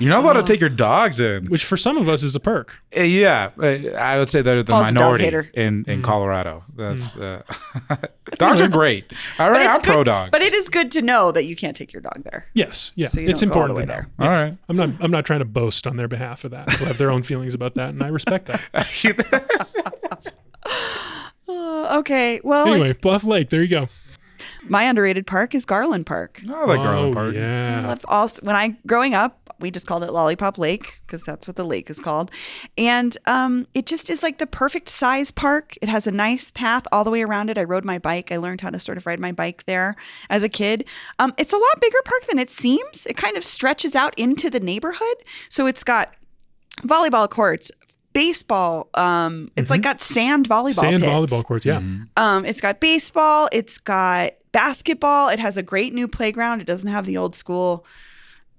you're 0.02 0.10
not 0.10 0.24
allowed 0.24 0.34
to 0.34 0.42
take 0.52 0.60
your 0.60 0.70
dogs 0.70 1.20
in. 1.20 1.46
which 1.46 1.64
for 1.64 1.76
some 1.76 1.96
of 1.96 2.08
us 2.08 2.22
is 2.22 2.34
a 2.34 2.40
perk. 2.40 2.74
Uh, 2.96 3.02
yeah, 3.02 3.50
uh, 3.58 3.66
I 3.98 4.18
would 4.18 4.28
say 4.30 4.42
they're 4.42 4.62
the 4.62 4.72
Paul's 4.72 4.90
a 4.90 4.92
dog 4.92 4.94
minority 4.94 5.24
hater. 5.24 5.50
in 5.54 5.84
Mm. 5.84 5.88
in 5.88 6.02
Colorado. 6.02 6.64
That's 6.76 7.16
uh, 7.16 7.42
dogs 8.36 8.60
are 8.62 8.68
great. 8.68 9.12
All 9.38 9.50
right, 9.50 9.66
But 9.66 9.74
I'm 9.74 9.80
pro 9.82 9.96
good- 9.96 10.04
dog. 10.04 10.30
But 10.30 10.42
it 10.42 10.52
is 10.54 10.68
good 10.68 10.90
to 10.92 11.02
know 11.02 11.32
that 11.32 11.44
you 11.44 11.56
can't 11.56 11.76
take 11.76 11.92
your 11.92 12.02
dog 12.02 12.22
there. 12.24 12.46
Yes, 12.54 12.92
yeah, 12.94 13.08
So 13.08 13.20
you 13.20 13.28
it's 13.28 13.40
don't 13.40 13.50
go 13.50 13.60
all 13.60 13.66
important 13.66 13.88
the 13.88 13.92
to 13.94 13.98
way 13.98 14.02
know. 14.02 14.08
there. 14.18 14.26
All 14.28 14.42
right. 14.42 14.56
I'm 14.68 14.76
not. 14.76 14.90
I'm 15.04 15.10
not 15.10 15.24
trying 15.24 15.38
to 15.40 15.44
boast 15.44 15.86
on 15.86 15.96
their 15.96 16.08
behalf 16.08 16.44
of 16.44 16.50
that. 16.52 16.68
People 16.68 16.86
have 16.86 16.98
their 16.98 17.10
own 17.10 17.22
feelings 17.22 17.54
about 17.54 17.74
that, 17.76 17.90
and 17.90 18.02
I 18.02 18.08
respect 18.08 18.46
that. 18.48 18.60
Uh, 21.48 21.96
okay. 21.98 22.40
Well, 22.44 22.66
Anyway, 22.68 22.92
Bluff 22.94 23.24
Lake. 23.24 23.50
There 23.50 23.62
you 23.62 23.68
go. 23.68 23.88
my 24.68 24.84
underrated 24.84 25.26
park 25.26 25.54
is 25.54 25.64
Garland 25.64 26.06
Park. 26.06 26.40
I 26.48 26.64
like 26.64 26.78
Garland 26.80 27.10
oh, 27.10 27.14
Park. 27.14 27.34
I 27.34 27.38
Yeah. 27.38 27.86
loved 27.88 28.04
all 28.08 28.28
when 28.42 28.56
I 28.56 28.76
growing 28.86 29.14
up, 29.14 29.41
we 29.62 29.70
just 29.70 29.86
called 29.86 30.02
it 30.02 30.12
Lollipop 30.12 30.58
Lake 30.58 31.00
because 31.06 31.22
that's 31.22 31.46
what 31.46 31.56
the 31.56 31.64
lake 31.64 31.88
is 31.88 31.98
called, 31.98 32.30
and 32.76 33.16
um, 33.26 33.66
it 33.72 33.86
just 33.86 34.10
is 34.10 34.22
like 34.22 34.38
the 34.38 34.46
perfect 34.46 34.88
size 34.88 35.30
park. 35.30 35.74
It 35.80 35.88
has 35.88 36.06
a 36.06 36.10
nice 36.12 36.50
path 36.50 36.84
all 36.92 37.04
the 37.04 37.10
way 37.10 37.22
around 37.22 37.48
it. 37.48 37.56
I 37.56 37.64
rode 37.64 37.84
my 37.84 37.98
bike. 37.98 38.30
I 38.32 38.36
learned 38.36 38.60
how 38.60 38.70
to 38.70 38.78
sort 38.78 38.98
of 38.98 39.06
ride 39.06 39.20
my 39.20 39.32
bike 39.32 39.64
there 39.64 39.96
as 40.28 40.42
a 40.42 40.48
kid. 40.48 40.84
Um, 41.18 41.32
it's 41.38 41.52
a 41.52 41.56
lot 41.56 41.80
bigger 41.80 42.02
park 42.04 42.26
than 42.26 42.38
it 42.38 42.50
seems. 42.50 43.06
It 43.06 43.16
kind 43.16 43.36
of 43.36 43.44
stretches 43.44 43.94
out 43.94 44.18
into 44.18 44.50
the 44.50 44.60
neighborhood, 44.60 45.16
so 45.48 45.66
it's 45.66 45.84
got 45.84 46.12
volleyball 46.82 47.30
courts. 47.30 47.70
Baseball, 48.12 48.90
um, 48.92 49.50
it's 49.56 49.70
like 49.70 49.80
got 49.80 49.98
sand 50.02 50.46
volleyball 50.46 50.80
Sand 50.80 51.02
pits. 51.02 51.10
volleyball 51.10 51.42
courts. 51.42 51.64
Yeah. 51.64 51.80
Um, 52.18 52.44
it's 52.44 52.60
got 52.60 52.78
baseball, 52.78 53.48
it's 53.52 53.78
got 53.78 54.32
basketball, 54.52 55.30
it 55.30 55.38
has 55.38 55.56
a 55.56 55.62
great 55.62 55.94
new 55.94 56.06
playground. 56.06 56.60
It 56.60 56.66
doesn't 56.66 56.90
have 56.90 57.06
the 57.06 57.16
old 57.16 57.34
school 57.34 57.86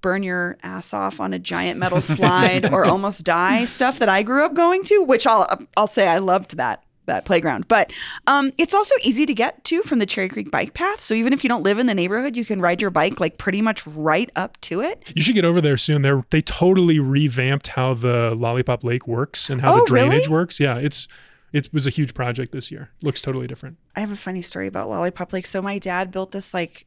burn 0.04 0.22
your 0.22 0.58
ass 0.62 0.94
off 0.94 1.20
on 1.20 1.34
a 1.34 1.40
giant 1.40 1.80
metal 1.80 2.02
slide 2.16 2.72
or 2.72 2.86
almost 2.86 3.26
die 3.26 3.66
stuff 3.66 3.98
that 3.98 4.10
I 4.10 4.22
grew 4.22 4.46
up 4.46 4.54
going 4.54 4.84
to, 4.84 5.02
which 5.02 5.26
I'll 5.26 5.66
I'll 5.76 5.88
say 5.88 6.08
I 6.08 6.20
loved 6.20 6.58
that 6.58 6.84
that 7.06 7.26
playground. 7.26 7.68
But 7.68 7.92
um, 8.28 8.54
it's 8.58 8.74
also 8.74 8.96
easy 9.02 9.26
to 9.26 9.34
get 9.34 9.62
to 9.66 9.82
from 9.82 10.00
the 10.00 10.06
Cherry 10.06 10.30
Creek 10.30 10.50
bike 10.52 10.74
path. 10.74 11.02
So 11.02 11.14
even 11.16 11.34
if 11.34 11.44
you 11.44 11.50
don't 11.50 11.62
live 11.64 11.78
in 11.78 11.86
the 11.88 11.94
neighborhood, 11.94 12.38
you 12.38 12.46
can 12.46 12.62
ride 12.62 12.82
your 12.82 12.92
bike 12.92 13.20
like 13.20 13.38
pretty 13.38 13.62
much 13.62 13.86
right 13.88 14.30
up 14.38 14.60
to 14.62 14.80
it. 14.80 15.12
You 15.16 15.22
should 15.22 15.36
get 15.36 15.44
over 15.44 15.60
there 15.60 15.76
soon. 15.78 16.02
They 16.04 16.12
they 16.30 16.42
totally 16.42 17.00
revamped 17.00 17.70
how 17.70 17.96
the 17.96 18.36
Lollipop 18.36 18.84
Lake 18.84 19.08
works 19.08 19.50
and 19.50 19.60
how 19.62 19.74
Oh, 19.74 19.80
the 19.80 19.86
drainage 19.88 20.14
really? 20.20 20.28
works. 20.30 20.60
Yeah, 20.60 20.78
it's 20.78 21.08
it 21.52 21.72
was 21.74 21.86
a 21.86 21.90
huge 21.90 22.14
project 22.14 22.52
this 22.52 22.72
year. 22.72 22.90
Looks 23.02 23.22
totally 23.22 23.48
different. 23.48 23.78
I 23.96 24.00
have 24.00 24.12
a 24.12 24.16
funny 24.16 24.42
story 24.42 24.68
about 24.68 24.88
Lollipop 24.90 25.34
Lake. 25.34 25.46
So 25.46 25.62
my 25.62 25.80
dad 25.80 26.10
built 26.12 26.32
this 26.32 26.54
like 26.54 26.86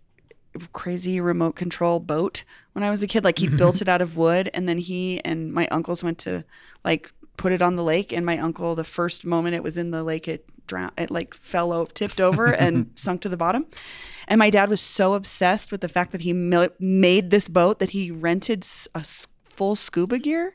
crazy 0.72 1.20
remote 1.20 1.56
control 1.56 2.00
boat 2.00 2.44
when 2.72 2.82
I 2.84 2.90
was 2.90 3.02
a 3.02 3.06
kid. 3.06 3.24
Like 3.24 3.38
he 3.38 3.48
built 3.48 3.80
it 3.80 3.88
out 3.94 4.02
of 4.02 4.16
wood, 4.16 4.50
and 4.54 4.68
then 4.68 4.78
he 4.78 5.20
and 5.24 5.52
my 5.52 5.66
uncles 5.68 6.02
went 6.04 6.18
to 6.20 6.44
like 6.84 7.10
put 7.36 7.52
it 7.52 7.62
on 7.62 7.76
the 7.76 7.84
lake. 7.84 8.12
And 8.12 8.24
my 8.24 8.38
uncle, 8.38 8.74
the 8.74 8.84
first 8.84 9.24
moment 9.24 9.54
it 9.54 9.62
was 9.62 9.76
in 9.76 9.90
the 9.90 10.02
lake, 10.02 10.26
it 10.28 10.44
drowned. 10.66 10.92
It 10.98 11.10
like 11.10 11.34
fell, 11.34 11.72
o- 11.72 11.86
tipped 11.86 12.20
over, 12.20 12.46
and 12.52 12.90
sunk 12.94 13.20
to 13.22 13.28
the 13.28 13.36
bottom. 13.36 13.66
And 14.28 14.38
my 14.38 14.50
dad 14.50 14.68
was 14.70 14.80
so 14.80 15.14
obsessed 15.14 15.70
with 15.70 15.80
the 15.82 15.88
fact 15.88 16.12
that 16.12 16.22
he 16.22 16.32
mil- 16.32 16.70
made 16.80 17.30
this 17.30 17.46
boat 17.48 17.78
that 17.78 17.90
he 17.90 18.10
rented 18.10 18.64
a 18.94 18.98
s- 18.98 19.28
full 19.44 19.76
scuba 19.76 20.18
gear 20.18 20.54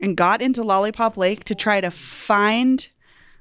and 0.00 0.16
got 0.16 0.40
into 0.40 0.62
Lollipop 0.62 1.16
Lake 1.16 1.44
to 1.44 1.54
try 1.54 1.80
to 1.80 1.90
find 1.90 2.88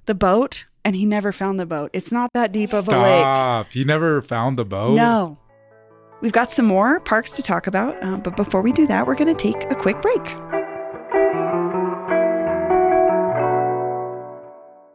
the 0.06 0.16
boat. 0.16 0.66
And 0.86 0.98
he 0.98 1.06
never 1.06 1.32
found 1.32 1.62
the 1.62 1.66
boat. 1.66 1.92
It's 1.94 2.12
not 2.12 2.30
that 2.34 2.52
deep 2.52 2.74
of 2.74 2.90
a 2.90 2.92
lake. 2.92 3.22
Stop. 3.22 3.74
You 3.74 3.86
never 3.86 4.22
found 4.22 4.58
the 4.60 4.66
boat? 4.66 4.96
No. 4.96 5.38
We've 6.24 6.32
got 6.32 6.54
some 6.54 6.66
more 6.66 7.02
parks 7.02 7.34
to 7.34 7.44
talk 7.44 7.68
about, 7.68 8.02
uh, 8.02 8.16
but 8.16 8.38
before 8.38 8.62
we 8.62 8.72
do 8.72 8.88
that, 8.88 9.06
we're 9.06 9.16
going 9.16 9.36
to 9.36 9.36
take 9.36 9.70
a 9.70 9.76
quick 9.76 10.02
break. 10.02 10.26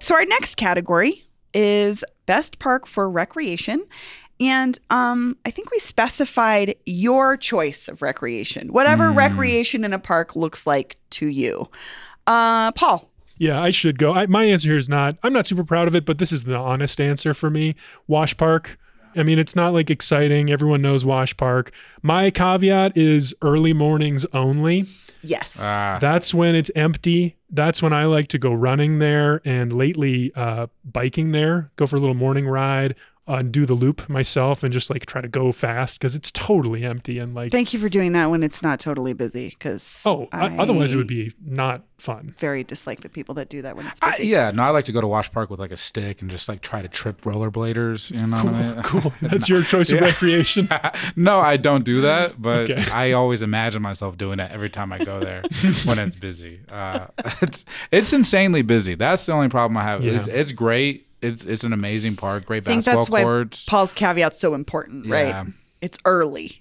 So, 0.01 0.15
our 0.15 0.25
next 0.25 0.55
category 0.55 1.29
is 1.53 2.03
Best 2.25 2.59
Park 2.59 2.87
for 2.87 3.11
Recreation. 3.11 3.85
And 4.41 4.79
um, 4.89 5.37
I 5.45 5.51
think 5.51 5.71
we 5.71 5.79
specified 5.81 6.77
your 6.87 7.37
choice 7.37 7.89
of 7.89 8.01
recreation, 8.01 8.73
whatever 8.73 9.11
recreation 9.11 9.85
in 9.85 9.93
a 9.93 9.99
park 9.99 10.35
looks 10.35 10.67
like 10.67 10.97
to 11.11 11.27
you. 11.27 11.69
Uh, 12.27 12.73
Paul, 12.73 13.11
Yeah, 13.37 13.61
I 13.61 13.69
should 13.69 13.99
go. 13.99 14.15
I, 14.15 14.25
my 14.29 14.45
answer 14.45 14.71
here 14.71 14.79
is 14.79 14.89
not. 14.89 15.19
I'm 15.23 15.35
not 15.35 15.47
super 15.47 15.65
proud 15.65 15.89
of 15.89 15.95
it, 15.95 16.07
but 16.07 16.17
this 16.17 16.33
is 16.33 16.45
the 16.45 16.57
honest 16.57 17.03
answer 17.03 17.35
for 17.35 17.51
me. 17.51 17.75
Wash 18.07 18.35
Park. 18.35 18.79
I 19.17 19.23
mean, 19.23 19.39
it's 19.39 19.57
not 19.57 19.73
like 19.73 19.91
exciting. 19.91 20.51
Everyone 20.51 20.83
knows 20.83 21.05
Wash 21.05 21.37
Park. 21.37 21.73
My 22.03 22.31
caveat 22.31 22.97
is 22.97 23.35
early 23.43 23.73
mornings 23.73 24.25
only. 24.33 24.87
yes. 25.23 25.59
Ah, 25.61 25.99
That's 26.01 26.33
when 26.35 26.55
it's 26.55 26.71
empty. 26.77 27.37
That's 27.51 27.81
when 27.83 27.93
I 27.93 28.05
like 28.05 28.29
to 28.29 28.39
go 28.39 28.53
running 28.53 28.99
there 28.99 29.41
and 29.45 29.73
lately 29.73 30.33
uh, 30.35 30.67
biking 30.85 31.33
there, 31.33 31.71
go 31.77 31.87
for 31.87 31.97
a 31.97 31.99
little 32.01 32.15
morning 32.15 32.47
ride, 32.47 32.95
uh, 33.29 33.43
do 33.43 33.67
the 33.67 33.75
loop 33.75 34.09
myself 34.09 34.65
and 34.65 34.73
just 34.73 34.89
like 34.91 35.05
try 35.07 35.21
to 35.21 35.29
go 35.29 35.53
fast 35.53 36.01
because 36.01 36.17
it's 36.17 36.31
totally 36.31 36.85
empty 36.85 37.19
and 37.19 37.35
like, 37.35 37.53
Thank 37.53 37.73
you 37.75 37.79
for 37.79 37.89
doing 37.89 38.13
that 38.13 38.31
when 38.31 38.43
it's 38.43 38.63
not 38.63 38.81
totally 38.81 39.13
busy 39.13 39.51
because 39.51 40.03
oh, 40.07 40.29
o- 40.33 40.39
otherwise 40.59 40.93
it 40.93 40.97
would 40.97 41.07
be 41.07 41.33
not 41.45 41.83
fun. 41.99 42.35
very 42.39 42.65
dislike 42.65 43.01
the 43.03 43.09
people 43.09 43.35
that 43.35 43.49
do 43.51 43.61
that 43.63 43.77
when 43.77 43.87
it's 43.87 44.01
I, 44.03 44.13
busy. 44.13 44.29
yeah, 44.29 44.51
no, 44.51 44.63
I 44.63 44.71
like 44.71 44.87
to 44.87 44.93
go 44.93 45.01
to 45.03 45.07
Wash 45.07 45.31
Park 45.31 45.51
with 45.51 45.61
like 45.61 45.71
a 45.73 45.77
stick 45.77 46.23
and 46.23 46.31
just 46.31 46.49
like 46.49 46.63
try 46.63 46.81
to 46.81 46.89
trip 46.89 47.21
rollerbladers. 47.23 48.11
You 48.11 48.27
know 48.27 48.45
what 48.45 48.55
I 48.55 48.63
mean? 48.75 48.83
Cool. 48.83 49.13
That's 49.23 49.49
your 49.49 49.63
choice 49.63 49.91
of 49.93 50.01
Yeah. 50.01 50.07
recreation. 50.07 50.69
no, 51.17 51.39
I 51.41 51.57
don't 51.59 51.85
do 51.85 52.01
that, 52.03 52.41
but 52.41 52.71
Okay. 52.71 52.91
I 52.91 53.13
always 53.13 53.43
imagine 53.43 53.83
myself 53.83 54.17
doing 54.17 54.39
that 54.39 54.53
every 54.53 54.71
time 54.71 54.93
I 54.93 54.99
go 55.05 55.21
there 55.21 55.43
when 55.85 55.99
it's 55.99 56.17
busy. 56.17 56.61
Uh, 56.71 57.07
it's 57.43 57.65
it's 57.91 58.13
insanely 58.13 58.63
busy. 58.63 58.95
That's 58.95 59.27
the 59.27 59.33
only 59.33 59.49
problem 59.49 59.77
I 59.77 59.83
have. 59.83 60.03
Yeah. 60.03 60.13
It's 60.13 60.29
it's 60.29 60.53
great. 60.53 61.07
It's 61.21 61.45
it's 61.45 61.65
an 61.65 61.73
amazing 61.73 62.17
park. 62.17 62.45
Great 62.47 62.59
I 62.59 62.67
think 62.67 62.85
basketball 62.85 63.01
that's 63.03 63.11
why 63.11 63.23
courts. 63.23 63.67
Paul's 63.67 63.93
caveat's 63.93 64.39
so 64.39 64.55
important, 64.55 65.07
Yeah. 65.07 65.15
right? 65.43 65.47
It's 65.81 65.99
early. 66.05 66.61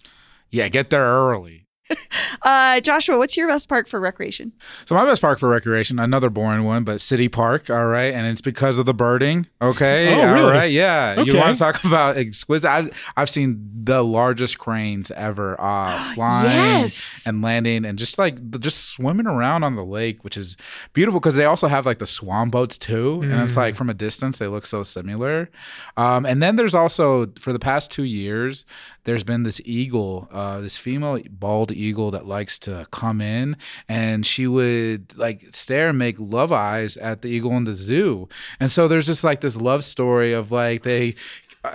yeah, 0.50 0.68
get 0.68 0.90
there 0.90 1.04
early. 1.04 1.67
Uh, 2.44 2.80
Joshua, 2.82 3.18
what's 3.18 3.36
your 3.36 3.48
best 3.48 3.68
park 3.68 3.88
for 3.88 4.00
recreation? 4.00 4.52
So 4.86 4.96
my 4.96 5.06
best 5.06 5.22
park 5.22 5.40
for 5.40 5.50
recreation, 5.50 6.00
another 6.00 6.30
boring 6.30 6.64
one, 6.64 6.84
but 6.84 7.02
City 7.02 7.28
Park, 7.28 7.70
all 7.70 7.88
right, 7.88 8.14
and 8.14 8.26
it's 8.28 8.42
because 8.42 8.78
of 8.78 8.86
the 8.86 8.94
birding. 8.94 9.48
Okay, 9.62 10.14
Oh, 10.14 10.28
all 10.28 10.34
really? 10.36 10.52
right, 10.54 10.72
yeah. 10.72 11.20
You 11.22 11.36
want 11.36 11.58
to 11.58 11.60
talk 11.60 11.84
about 11.84 12.16
exquisite? 12.18 12.70
I've, 12.70 13.12
I've 13.18 13.30
seen 13.30 13.70
the 13.84 14.04
largest 14.04 14.60
cranes 14.60 15.12
ever 15.12 15.60
uh, 15.60 16.14
flying 16.16 16.82
Yes. 16.84 17.24
and 17.26 17.42
landing, 17.42 17.86
and 17.86 17.98
just 18.00 18.18
like 18.18 18.60
just 18.60 18.86
swimming 18.86 19.28
around 19.28 19.64
on 19.64 19.76
the 19.76 19.84
lake, 19.86 20.24
which 20.24 20.38
is 20.38 20.56
beautiful 20.94 21.20
because 21.20 21.36
they 21.36 21.46
also 21.46 21.68
have 21.68 21.86
like 21.86 21.98
the 22.00 22.08
swan 22.08 22.50
boats 22.50 22.78
too, 22.78 23.22
and 23.24 23.34
it's 23.42 23.58
like 23.58 23.76
from 23.76 23.90
a 23.90 23.94
distance 23.94 24.38
they 24.40 24.48
look 24.48 24.66
so 24.66 24.84
similar. 24.84 25.50
Um, 25.98 26.26
and 26.26 26.42
then 26.42 26.56
there's 26.56 26.76
also 26.76 27.28
for 27.40 27.52
the 27.52 27.60
past 27.60 27.92
two 27.92 28.04
years, 28.04 28.64
there's 29.06 29.24
been 29.24 29.44
this 29.44 29.60
eagle, 29.66 30.28
uh, 30.32 30.60
this 30.62 30.78
female 30.78 31.20
bald 31.30 31.72
eagle 31.78 32.12
that 32.12 32.26
likes 32.26 32.60
to 32.60 32.88
come 32.92 33.22
in, 33.22 33.58
and 33.88 34.26
she 34.26 34.48
would 34.48 35.18
like 35.18 35.48
stare 35.52 35.90
and 35.90 35.98
make 35.98 36.16
love 36.20 36.52
eyes 36.52 36.98
at 36.98 37.22
the 37.22 37.30
eagle 37.30 37.56
in 37.58 37.64
the 37.64 37.76
zoo. 37.76 38.28
And 38.60 38.72
so 38.72 38.88
there's 38.88 39.06
just 39.06 39.24
like 39.24 39.42
this 39.42 39.58
love 39.58 39.84
story 39.84 40.34
of 40.34 40.52
like 40.52 40.84
they. 40.84 41.16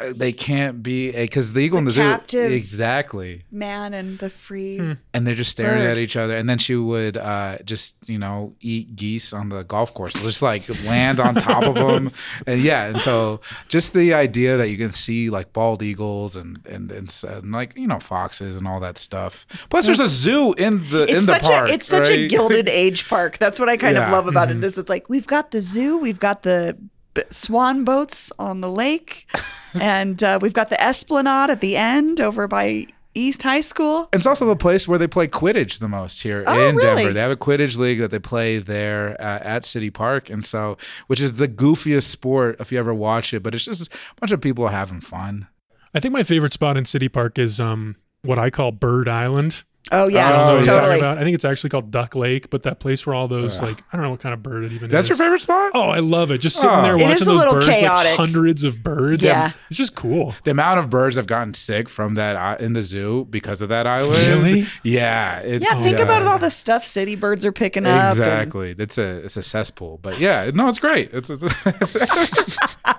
Uh, 0.01 0.13
they 0.15 0.33
can't 0.33 0.83
be 0.83 1.13
because 1.13 1.53
the 1.53 1.61
eagle 1.61 1.79
in 1.79 1.85
the 1.85 1.93
captive- 1.93 2.51
zoo 2.51 2.55
exactly 2.57 3.43
Man 3.51 3.93
and 3.95 4.19
the 4.19 4.31
free. 4.31 4.79
Hmm. 4.79 4.93
and 5.13 5.27
they're 5.27 5.35
just 5.35 5.51
staring 5.51 5.83
Bird. 5.85 5.91
at 5.91 5.99
each 5.99 6.17
other 6.17 6.37
and 6.37 6.49
then 6.49 6.59
she 6.59 6.75
would 6.77 7.17
uh, 7.17 7.59
just 7.65 7.97
you 8.07 8.19
know 8.19 8.55
eat 8.61 8.97
geese 8.97 9.33
on 9.33 9.49
the 9.49 9.63
golf 9.63 9.93
course 9.95 10.15
just 10.23 10.43
like 10.43 10.69
land 10.85 11.21
on 11.21 11.35
top 11.35 11.65
of 11.65 11.75
them 11.75 12.11
and 12.47 12.61
yeah 12.63 12.87
and 12.87 12.99
so 12.99 13.41
just 13.69 13.93
the 13.93 14.15
idea 14.15 14.57
that 14.57 14.69
you 14.69 14.77
can 14.79 14.93
see 14.93 15.31
like 15.31 15.53
bald 15.53 15.83
eagles 15.83 16.37
and 16.37 16.65
and, 16.67 16.91
and, 16.93 17.23
and 17.29 17.53
like 17.53 17.77
you 17.77 17.87
know 17.87 17.99
foxes 18.01 18.57
and 18.57 18.67
all 18.67 18.81
that 18.81 18.99
stuff 18.99 19.47
plus 19.69 19.87
there's 19.87 20.01
a 20.01 20.09
zoo 20.09 20.53
in 20.55 20.89
the 20.91 21.03
It's 21.03 21.11
in 21.13 21.17
the 21.17 21.21
such 21.21 21.43
park 21.43 21.71
a 21.71 21.73
it's 21.75 21.87
such 21.87 22.09
a 22.09 22.29
gilded 22.29 22.69
age 22.83 23.09
park. 23.09 23.39
That's 23.39 23.59
what 23.59 23.69
I 23.69 23.77
kind 23.77 23.97
of 23.97 24.11
love 24.11 24.27
about 24.27 24.51
it. 24.51 24.63
Is 24.63 24.79
it's 24.79 24.89
like 24.89 25.09
we've 25.09 25.27
got 25.27 25.51
the 25.51 25.61
zoo, 25.61 25.97
we've 25.99 26.19
got 26.21 26.43
the 26.43 26.77
b- 26.79 26.89
swan 27.31 27.85
boats 27.85 28.33
on 28.39 28.61
the 28.61 28.71
lake, 28.71 29.27
and 29.81 30.23
uh, 30.23 30.39
we've 30.41 30.53
got 30.53 30.71
the 30.71 30.81
esplanade 30.83 31.51
at 31.51 31.61
the 31.61 31.77
end 31.77 32.21
over 32.21 32.47
by 32.49 32.87
East 33.15 33.43
High 33.43 33.61
School. 33.61 34.09
It's 34.13 34.27
also 34.27 34.47
the 34.47 34.57
place 34.57 34.89
where 34.89 34.99
they 34.99 35.07
play 35.07 35.29
Quidditch 35.29 35.79
the 35.81 35.89
most 35.89 36.23
here 36.23 36.45
Oh, 36.47 36.69
in 36.69 36.77
really? 36.77 37.03
Denver. 37.03 37.13
They 37.13 37.21
have 37.21 37.31
a 37.31 37.37
Quidditch 37.37 37.79
league 37.79 37.99
that 37.99 38.11
they 38.11 38.19
play 38.19 38.59
there 38.59 39.21
uh, 39.21 39.39
at 39.43 39.65
City 39.67 39.91
Park, 39.91 40.31
and 40.31 40.45
so 40.47 40.79
which 41.09 41.21
is 41.21 41.35
the 41.35 41.49
goofiest 41.49 42.05
sport 42.05 42.57
if 42.59 42.73
you 42.73 42.79
ever 42.79 42.95
watch 42.95 43.35
it. 43.35 43.43
But 43.43 43.55
it's 43.55 43.67
just 43.67 43.93
a 43.93 44.15
bunch 44.21 44.33
of 44.33 44.41
people 44.41 44.69
having 44.69 45.01
fun. 45.03 45.49
I 45.95 46.01
think 46.01 46.13
my 46.13 46.23
favorite 46.23 46.55
spot 46.55 46.79
in 46.79 46.87
City 46.87 47.09
Park 47.11 47.39
is 47.39 47.61
um, 47.61 47.97
what 48.23 48.39
I 48.39 48.49
call 48.49 48.73
Bird 48.73 49.09
Island. 49.09 49.63
Oh 49.91 50.05
I 50.05 50.09
yeah, 50.11 50.29
don't 50.33 50.47
know 50.47 50.55
what 50.55 50.65
you're 50.65 50.75
talking 50.75 50.81
totally. 50.81 50.99
about. 51.01 51.19
I 51.19 51.25
think 51.25 51.35
it's 51.35 51.45
actually 51.45 51.71
called 51.71 51.91
Duck 51.91 52.15
Lake, 52.15 52.51
but 52.51 52.63
that 52.63 52.79
place 52.79 53.05
where 53.05 53.17
all 53.17 53.27
those 53.27 53.61
like 53.61 53.83
I 53.93 53.97
don't 53.97 54.05
know 54.05 54.11
what 54.13 54.21
kind 54.21 54.33
of 54.33 54.41
bird 54.41 54.63
it 54.65 54.73
even 54.73 54.89
That's 54.91 55.07
is. 55.07 55.09
That's 55.09 55.19
your 55.19 55.27
favorite 55.27 55.43
spot? 55.43 55.73
Oh, 55.75 55.89
I 55.89 55.99
love 55.99 56.31
it. 56.31 56.39
Just 56.39 56.57
sitting 56.57 56.71
Oh. 56.71 56.83
there 56.83 56.97
watching 56.97 57.11
is 57.17 57.25
those 57.27 57.53
birds, 57.53 57.67
chaotic. 57.67 58.11
like 58.11 58.17
hundreds 58.17 58.63
of 58.63 58.81
birds. 58.83 59.25
Yeah. 59.25 59.51
It's 59.71 59.77
just 59.79 59.97
cool. 59.97 60.37
The 60.45 60.53
amount 60.53 60.79
of 60.79 60.89
birds 60.89 61.17
have 61.17 61.27
gotten 61.27 61.53
sick 61.53 61.89
from 61.89 62.15
that 62.15 62.37
uh, 62.37 62.63
in 62.65 62.75
the 62.75 62.83
zoo 62.85 63.27
because 63.29 63.61
of 63.61 63.71
that 63.71 63.87
island. 63.89 64.25
Really? 64.27 64.67
Yeah. 64.85 65.41
It's, 65.41 65.65
Yeah, 65.65 65.83
think 65.83 65.99
about 65.99 66.23
all 66.23 66.39
the 66.39 66.51
stuff 66.51 66.85
city 66.85 67.17
birds 67.17 67.45
are 67.45 67.53
picking 67.53 67.85
up. 67.85 68.05
and- 68.05 68.19
Exactly. 68.19 68.77
It's 68.79 68.99
a 68.99 69.25
it's 69.25 69.37
a 69.37 69.43
cesspool, 69.43 69.99
but 70.01 70.21
yeah, 70.21 70.49
no, 70.55 70.69
it's 70.69 70.79
great. 70.79 71.11
It's, 71.13 71.29
it's 71.29 71.43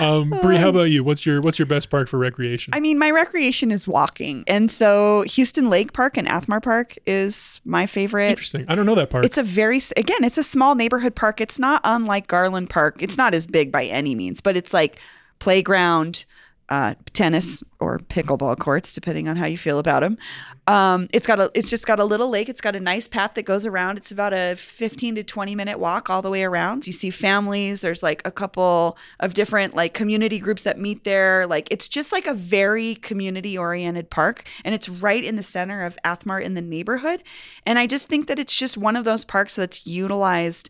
Um, 0.00 0.30
Bree, 0.42 0.56
how 0.56 0.68
about 0.68 0.90
you? 0.90 1.02
What's 1.02 1.24
your 1.24 1.40
what's 1.40 1.58
your 1.58 1.66
best 1.66 1.90
park 1.90 2.08
for 2.08 2.18
recreation? 2.18 2.74
I 2.74 2.80
mean, 2.80 2.98
my 2.98 3.10
recreation 3.10 3.70
is 3.70 3.88
walking. 3.88 4.44
And 4.46 4.70
so 4.70 5.24
Huston 5.28 5.70
Lake 5.70 5.92
Park 5.92 6.16
and 6.16 6.28
Athmar 6.28 6.62
Park 6.62 6.98
is 7.06 7.60
my 7.64 7.86
favorite. 7.86 8.30
Interesting. 8.30 8.64
I 8.68 8.74
don't 8.74 8.86
know 8.86 8.94
that 8.94 9.10
park. 9.10 9.24
It's 9.24 9.38
a 9.38 9.42
very, 9.42 9.80
again, 9.96 10.24
it's 10.24 10.38
a 10.38 10.42
small 10.42 10.74
neighborhood 10.74 11.14
park. 11.14 11.40
It's 11.40 11.58
not 11.58 11.80
unlike 11.84 12.26
Garland 12.26 12.70
Park. 12.70 13.02
It's 13.02 13.16
not 13.16 13.34
as 13.34 13.46
big 13.46 13.72
by 13.72 13.84
any 13.86 14.14
means, 14.14 14.40
but 14.40 14.56
it's 14.56 14.72
like 14.72 14.98
playground, 15.38 16.24
uh, 16.68 16.94
tennis 17.12 17.62
or 17.78 17.98
pickleball 17.98 18.58
courts, 18.58 18.94
depending 18.94 19.28
on 19.28 19.36
how 19.36 19.46
you 19.46 19.58
feel 19.58 19.78
about 19.78 20.00
them. 20.00 20.18
Um, 20.66 21.06
it's 21.12 21.26
got 21.26 21.38
a, 21.38 21.50
it's 21.54 21.70
just 21.70 21.86
got 21.86 22.00
a 22.00 22.04
little 22.04 22.28
lake. 22.28 22.48
It's 22.48 22.60
got 22.60 22.74
a 22.74 22.80
nice 22.80 23.06
path 23.06 23.34
that 23.34 23.44
goes 23.44 23.66
around. 23.66 23.98
It's 23.98 24.10
about 24.10 24.32
a 24.32 24.56
15 24.56 25.14
to 25.14 25.22
20 25.22 25.54
minute 25.54 25.78
walk 25.78 26.10
all 26.10 26.22
the 26.22 26.30
way 26.30 26.42
around. 26.42 26.86
You 26.86 26.92
see 26.92 27.10
families. 27.10 27.82
There's 27.82 28.02
like 28.02 28.20
a 28.24 28.32
couple 28.32 28.98
of 29.20 29.34
different 29.34 29.74
like 29.74 29.94
community 29.94 30.40
groups 30.40 30.64
that 30.64 30.78
meet 30.78 31.04
there. 31.04 31.46
Like 31.46 31.68
it's 31.70 31.86
just 31.86 32.10
like 32.10 32.26
a 32.26 32.34
very 32.34 32.96
community 32.96 33.56
oriented 33.56 34.10
park. 34.10 34.48
And 34.64 34.74
it's 34.74 34.88
right 34.88 35.22
in 35.22 35.36
the 35.36 35.42
center 35.44 35.84
of 35.84 35.96
Athmar 36.04 36.42
in 36.42 36.54
the 36.54 36.62
neighborhood. 36.62 37.22
And 37.64 37.78
I 37.78 37.86
just 37.86 38.08
think 38.08 38.26
that 38.26 38.40
it's 38.40 38.56
just 38.56 38.76
one 38.76 38.96
of 38.96 39.04
those 39.04 39.24
parks 39.24 39.54
that's 39.54 39.86
utilized 39.86 40.68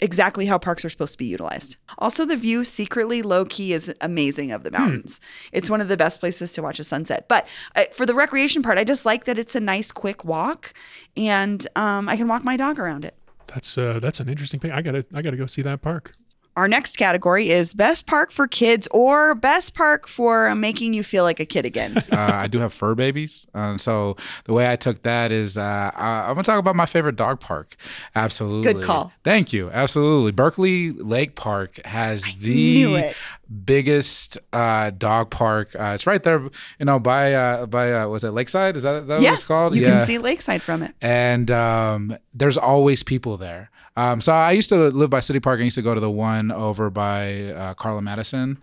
exactly 0.00 0.46
how 0.46 0.58
parks 0.58 0.84
are 0.84 0.90
supposed 0.90 1.12
to 1.12 1.18
be 1.18 1.26
utilized. 1.26 1.76
Also, 1.98 2.24
the 2.24 2.36
view 2.36 2.64
secretly 2.64 3.22
low 3.22 3.44
key 3.44 3.72
is 3.72 3.92
amazing 4.00 4.52
of 4.52 4.62
the 4.62 4.70
mountains. 4.70 5.20
It's 5.52 5.68
one 5.68 5.80
of 5.80 5.88
the 5.88 5.96
best 5.96 6.20
places 6.20 6.52
to 6.54 6.62
watch 6.62 6.78
a 6.78 6.84
sunset. 6.84 7.26
But 7.28 7.46
uh, 7.74 7.84
for 7.92 8.06
the 8.06 8.14
recreation 8.14 8.62
part, 8.62 8.78
I 8.78 8.84
just 8.84 9.04
like 9.04 9.24
that 9.24 9.38
it's 9.38 9.56
a 9.56 9.60
nice 9.60 9.90
quick 9.92 10.24
walk 10.24 10.72
and 11.16 11.66
um, 11.76 12.08
I 12.08 12.16
can 12.16 12.28
walk 12.28 12.44
my 12.44 12.56
dog 12.56 12.78
around 12.78 13.04
it. 13.04 13.14
that's 13.48 13.76
uh, 13.78 13.98
that's 14.00 14.20
an 14.20 14.28
interesting 14.28 14.60
thing. 14.60 14.70
I 14.72 14.82
gotta 14.82 15.04
I 15.14 15.22
gotta 15.22 15.36
go 15.36 15.46
see 15.46 15.62
that 15.62 15.82
park. 15.82 16.12
Our 16.58 16.66
next 16.66 16.96
category 16.96 17.50
is 17.50 17.72
best 17.72 18.06
park 18.06 18.32
for 18.32 18.48
kids 18.48 18.88
or 18.90 19.36
best 19.36 19.74
park 19.74 20.08
for 20.08 20.52
making 20.56 20.92
you 20.92 21.04
feel 21.04 21.22
like 21.22 21.38
a 21.38 21.44
kid 21.44 21.64
again. 21.64 21.96
uh, 22.12 22.16
I 22.16 22.48
do 22.48 22.58
have 22.58 22.72
fur 22.72 22.96
babies, 22.96 23.46
uh, 23.54 23.78
so 23.78 24.16
the 24.42 24.52
way 24.52 24.68
I 24.68 24.74
took 24.74 25.02
that 25.02 25.30
is 25.30 25.56
uh, 25.56 25.92
I, 25.94 26.22
I'm 26.22 26.34
gonna 26.34 26.42
talk 26.42 26.58
about 26.58 26.74
my 26.74 26.86
favorite 26.86 27.14
dog 27.14 27.38
park. 27.38 27.76
Absolutely, 28.16 28.72
Good 28.72 28.84
call. 28.84 29.12
Thank 29.22 29.52
you. 29.52 29.70
Absolutely, 29.70 30.32
Berkeley 30.32 30.90
Lake 30.90 31.36
Park 31.36 31.78
has 31.86 32.26
knew 32.40 32.96
the 32.96 33.14
biggest 33.64 34.36
uh, 34.52 34.90
dog 34.90 35.30
park. 35.30 35.76
Uh, 35.78 35.92
it's 35.94 36.08
right 36.08 36.24
there, 36.24 36.40
you 36.80 36.86
know, 36.86 36.98
by 36.98 37.34
uh, 37.34 37.66
by 37.66 37.92
uh, 37.92 38.08
was 38.08 38.24
it 38.24 38.32
Lakeside? 38.32 38.76
Is 38.76 38.82
that, 38.82 39.06
that 39.06 39.20
yeah, 39.20 39.30
what 39.30 39.34
it's 39.34 39.44
called? 39.44 39.76
you 39.76 39.82
yeah. 39.82 39.98
can 39.98 40.06
see 40.06 40.18
Lakeside 40.18 40.62
from 40.62 40.82
it. 40.82 40.92
and 41.00 41.52
um, 41.52 42.18
there's 42.34 42.58
always 42.58 43.04
people 43.04 43.36
there. 43.36 43.70
Um, 43.98 44.20
so 44.20 44.32
I 44.32 44.52
used 44.52 44.68
to 44.68 44.76
live 44.90 45.10
by 45.10 45.18
City 45.18 45.40
Park. 45.40 45.58
I 45.58 45.64
used 45.64 45.74
to 45.74 45.82
go 45.82 45.92
to 45.92 45.98
the 46.00 46.08
one 46.10 46.52
over 46.52 46.88
by 46.88 47.46
uh, 47.50 47.74
Carla 47.74 48.00
Madison, 48.00 48.58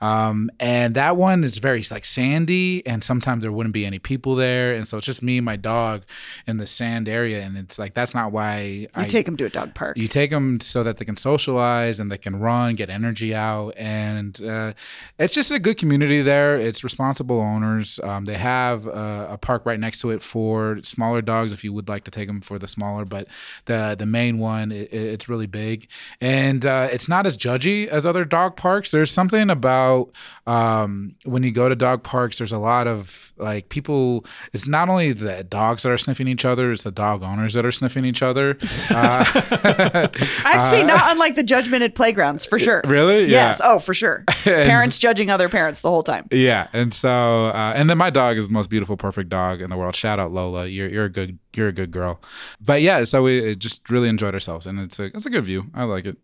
um, 0.00 0.50
and 0.58 0.96
that 0.96 1.16
one 1.16 1.44
is 1.44 1.58
very 1.58 1.84
like 1.92 2.04
sandy, 2.04 2.84
and 2.84 3.04
sometimes 3.04 3.42
there 3.42 3.52
wouldn't 3.52 3.72
be 3.72 3.86
any 3.86 4.00
people 4.00 4.34
there, 4.34 4.74
and 4.74 4.88
so 4.88 4.96
it's 4.96 5.06
just 5.06 5.22
me 5.22 5.38
and 5.38 5.44
my 5.44 5.54
dog 5.54 6.02
in 6.44 6.56
the 6.56 6.66
sand 6.66 7.08
area, 7.08 7.40
and 7.40 7.56
it's 7.56 7.78
like 7.78 7.94
that's 7.94 8.14
not 8.14 8.32
why 8.32 8.62
You 8.62 8.88
I 8.96 9.04
take 9.06 9.26
them 9.26 9.36
to 9.36 9.44
a 9.44 9.48
dog 9.48 9.74
park. 9.74 9.96
you 9.96 10.08
take 10.08 10.30
them 10.30 10.58
so 10.58 10.82
that 10.82 10.96
they 10.96 11.04
can 11.04 11.16
socialize 11.16 12.00
and 12.00 12.10
they 12.10 12.18
can 12.18 12.40
run, 12.40 12.74
get 12.74 12.90
energy 12.90 13.32
out, 13.32 13.74
and 13.76 14.42
uh, 14.42 14.72
it's 15.20 15.34
just 15.34 15.52
a 15.52 15.60
good 15.60 15.78
community 15.78 16.20
there. 16.20 16.56
It's 16.58 16.82
responsible 16.82 17.38
owners. 17.38 18.00
Um, 18.02 18.24
they 18.24 18.38
have 18.38 18.88
uh, 18.88 19.28
a 19.30 19.38
park 19.38 19.64
right 19.66 19.78
next 19.78 20.00
to 20.00 20.10
it 20.10 20.20
for 20.20 20.80
smaller 20.82 21.22
dogs 21.22 21.52
if 21.52 21.62
you 21.62 21.72
would 21.72 21.88
like 21.88 22.02
to 22.04 22.10
take 22.10 22.26
them 22.26 22.40
for 22.40 22.58
the 22.58 22.66
smaller, 22.66 23.04
but 23.04 23.28
the 23.66 23.94
the 23.96 24.06
main 24.06 24.38
one 24.40 24.72
it, 24.80 24.92
it's 24.92 25.28
really 25.28 25.46
big 25.46 25.88
and 26.20 26.64
uh, 26.66 26.88
it's 26.90 27.08
not 27.08 27.26
as 27.26 27.36
judgy 27.36 27.86
as 27.86 28.06
other 28.06 28.24
dog 28.24 28.56
parks. 28.56 28.90
There's 28.90 29.10
something 29.10 29.50
about 29.50 30.10
um, 30.46 31.14
when 31.24 31.42
you 31.42 31.50
go 31.50 31.68
to 31.68 31.74
dog 31.74 32.02
parks. 32.02 32.38
There's 32.38 32.52
a 32.52 32.58
lot 32.58 32.86
of 32.86 33.32
like 33.36 33.68
people. 33.68 34.24
It's 34.52 34.66
not 34.66 34.88
only 34.88 35.12
the 35.12 35.44
dogs 35.44 35.82
that 35.82 35.92
are 35.92 35.98
sniffing 35.98 36.28
each 36.28 36.44
other; 36.44 36.70
it's 36.72 36.84
the 36.84 36.90
dog 36.90 37.22
owners 37.22 37.54
that 37.54 37.64
are 37.64 37.72
sniffing 37.72 38.04
each 38.04 38.22
other. 38.22 38.58
Uh, 38.90 39.24
I've 40.44 40.68
seen 40.70 40.86
not 40.86 41.12
unlike 41.12 41.34
the 41.36 41.42
judgment 41.42 41.82
at 41.82 41.94
playgrounds 41.94 42.44
for 42.44 42.58
sure. 42.58 42.82
Really? 42.84 43.22
Yeah. 43.22 43.50
Yes. 43.50 43.60
Oh, 43.62 43.78
for 43.78 43.94
sure. 43.94 44.24
Parents 44.42 44.98
judging 44.98 45.30
other 45.30 45.48
parents 45.48 45.80
the 45.80 45.90
whole 45.90 46.02
time. 46.02 46.26
Yeah, 46.30 46.68
and 46.72 46.92
so 46.92 47.46
uh, 47.46 47.72
and 47.76 47.88
then 47.88 47.98
my 47.98 48.10
dog 48.10 48.36
is 48.36 48.48
the 48.48 48.52
most 48.52 48.68
beautiful, 48.68 48.96
perfect 48.96 49.28
dog 49.28 49.60
in 49.60 49.70
the 49.70 49.76
world. 49.76 49.94
Shout 49.94 50.18
out 50.18 50.32
Lola, 50.32 50.66
you're 50.66 50.88
you're 50.88 51.04
a 51.04 51.10
good 51.10 51.38
you're 51.54 51.68
a 51.68 51.72
good 51.72 51.90
girl. 51.90 52.20
But 52.60 52.82
yeah, 52.82 53.04
so 53.04 53.22
we 53.22 53.54
just 53.56 53.88
really 53.90 54.08
enjoyed 54.08 54.34
ourselves, 54.34 54.66
and 54.66 54.78
it's 54.80 54.98
a 54.98 55.04
it's 55.04 55.26
a 55.26 55.30
good 55.30 55.44
view. 55.44 55.66
I 55.74 55.84
like 55.84 56.06
it. 56.06 56.16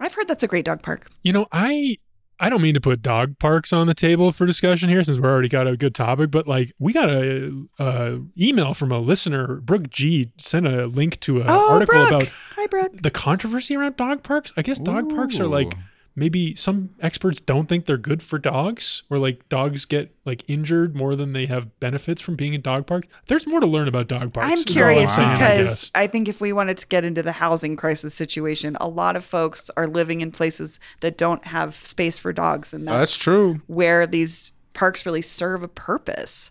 I've 0.00 0.14
heard 0.14 0.28
that's 0.28 0.42
a 0.42 0.48
great 0.48 0.64
dog 0.64 0.82
park. 0.82 1.08
You 1.22 1.32
know, 1.32 1.46
I 1.52 1.96
I 2.40 2.48
don't 2.48 2.62
mean 2.62 2.74
to 2.74 2.80
put 2.80 3.02
dog 3.02 3.38
parks 3.38 3.72
on 3.72 3.86
the 3.86 3.94
table 3.94 4.32
for 4.32 4.46
discussion 4.46 4.88
here 4.88 5.04
since 5.04 5.18
we're 5.18 5.30
already 5.30 5.48
got 5.48 5.68
a 5.68 5.76
good 5.76 5.94
topic, 5.94 6.30
but 6.32 6.48
like 6.48 6.72
we 6.80 6.92
got 6.92 7.08
a, 7.08 7.66
a 7.78 8.18
email 8.36 8.74
from 8.74 8.90
a 8.90 8.98
listener, 8.98 9.56
Brooke 9.56 9.90
G, 9.90 10.32
sent 10.38 10.66
a 10.66 10.86
link 10.86 11.20
to 11.20 11.40
an 11.40 11.46
Oh, 11.48 11.70
article 11.74 11.94
Brooke. 11.94 12.08
about 12.08 12.28
Hi, 12.56 12.66
Brooke. 12.66 12.92
the 13.00 13.10
controversy 13.12 13.76
around 13.76 13.96
dog 13.96 14.24
parks. 14.24 14.52
I 14.56 14.62
guess 14.62 14.78
dog 14.80 15.08
parks 15.14 15.38
are 15.38 15.46
like 15.46 15.68
Ooh. 15.76 15.80
Maybe 16.14 16.54
some 16.54 16.90
experts 17.00 17.40
don't 17.40 17.68
think 17.68 17.86
they're 17.86 17.96
good 17.96 18.22
for 18.22 18.38
dogs, 18.38 19.02
or 19.10 19.18
like 19.18 19.48
dogs 19.48 19.84
get 19.84 20.14
like 20.24 20.44
injured 20.48 20.94
more 20.94 21.14
than 21.14 21.32
they 21.32 21.46
have 21.46 21.78
benefits 21.80 22.20
from 22.20 22.36
being 22.36 22.54
in 22.54 22.60
dog 22.60 22.86
parks. 22.86 23.08
There's 23.26 23.46
more 23.46 23.60
to 23.60 23.66
learn 23.66 23.88
about 23.88 24.08
dog 24.08 24.32
parks. 24.32 24.50
I'm 24.50 24.58
is 24.58 24.66
all 24.66 24.74
curious 24.74 25.14
saying, 25.14 25.32
because 25.32 25.68
guess. 25.68 25.90
I, 25.94 26.06
think 26.06 26.28
if 26.28 26.40
we 26.40 26.52
wanted 26.52 26.76
to 26.78 26.86
get 26.86 27.04
into 27.04 27.22
the 27.22 27.32
housing 27.32 27.76
crisis 27.76 28.14
situation, 28.14 28.76
a 28.80 28.88
lot 28.88 29.16
of 29.16 29.24
folks 29.24 29.70
are 29.76 29.86
living 29.86 30.20
in 30.20 30.32
places 30.32 30.78
that 31.00 31.16
don't 31.16 31.44
have 31.46 31.74
space 31.74 32.18
for 32.18 32.32
dogs, 32.32 32.72
and 32.72 32.86
that's 32.86 32.96
that's 32.96 33.16
true. 33.16 33.60
where 33.66 34.06
these 34.06 34.52
parks 34.74 35.06
really 35.06 35.22
serve 35.22 35.62
a 35.62 35.68
purpose. 35.68 36.50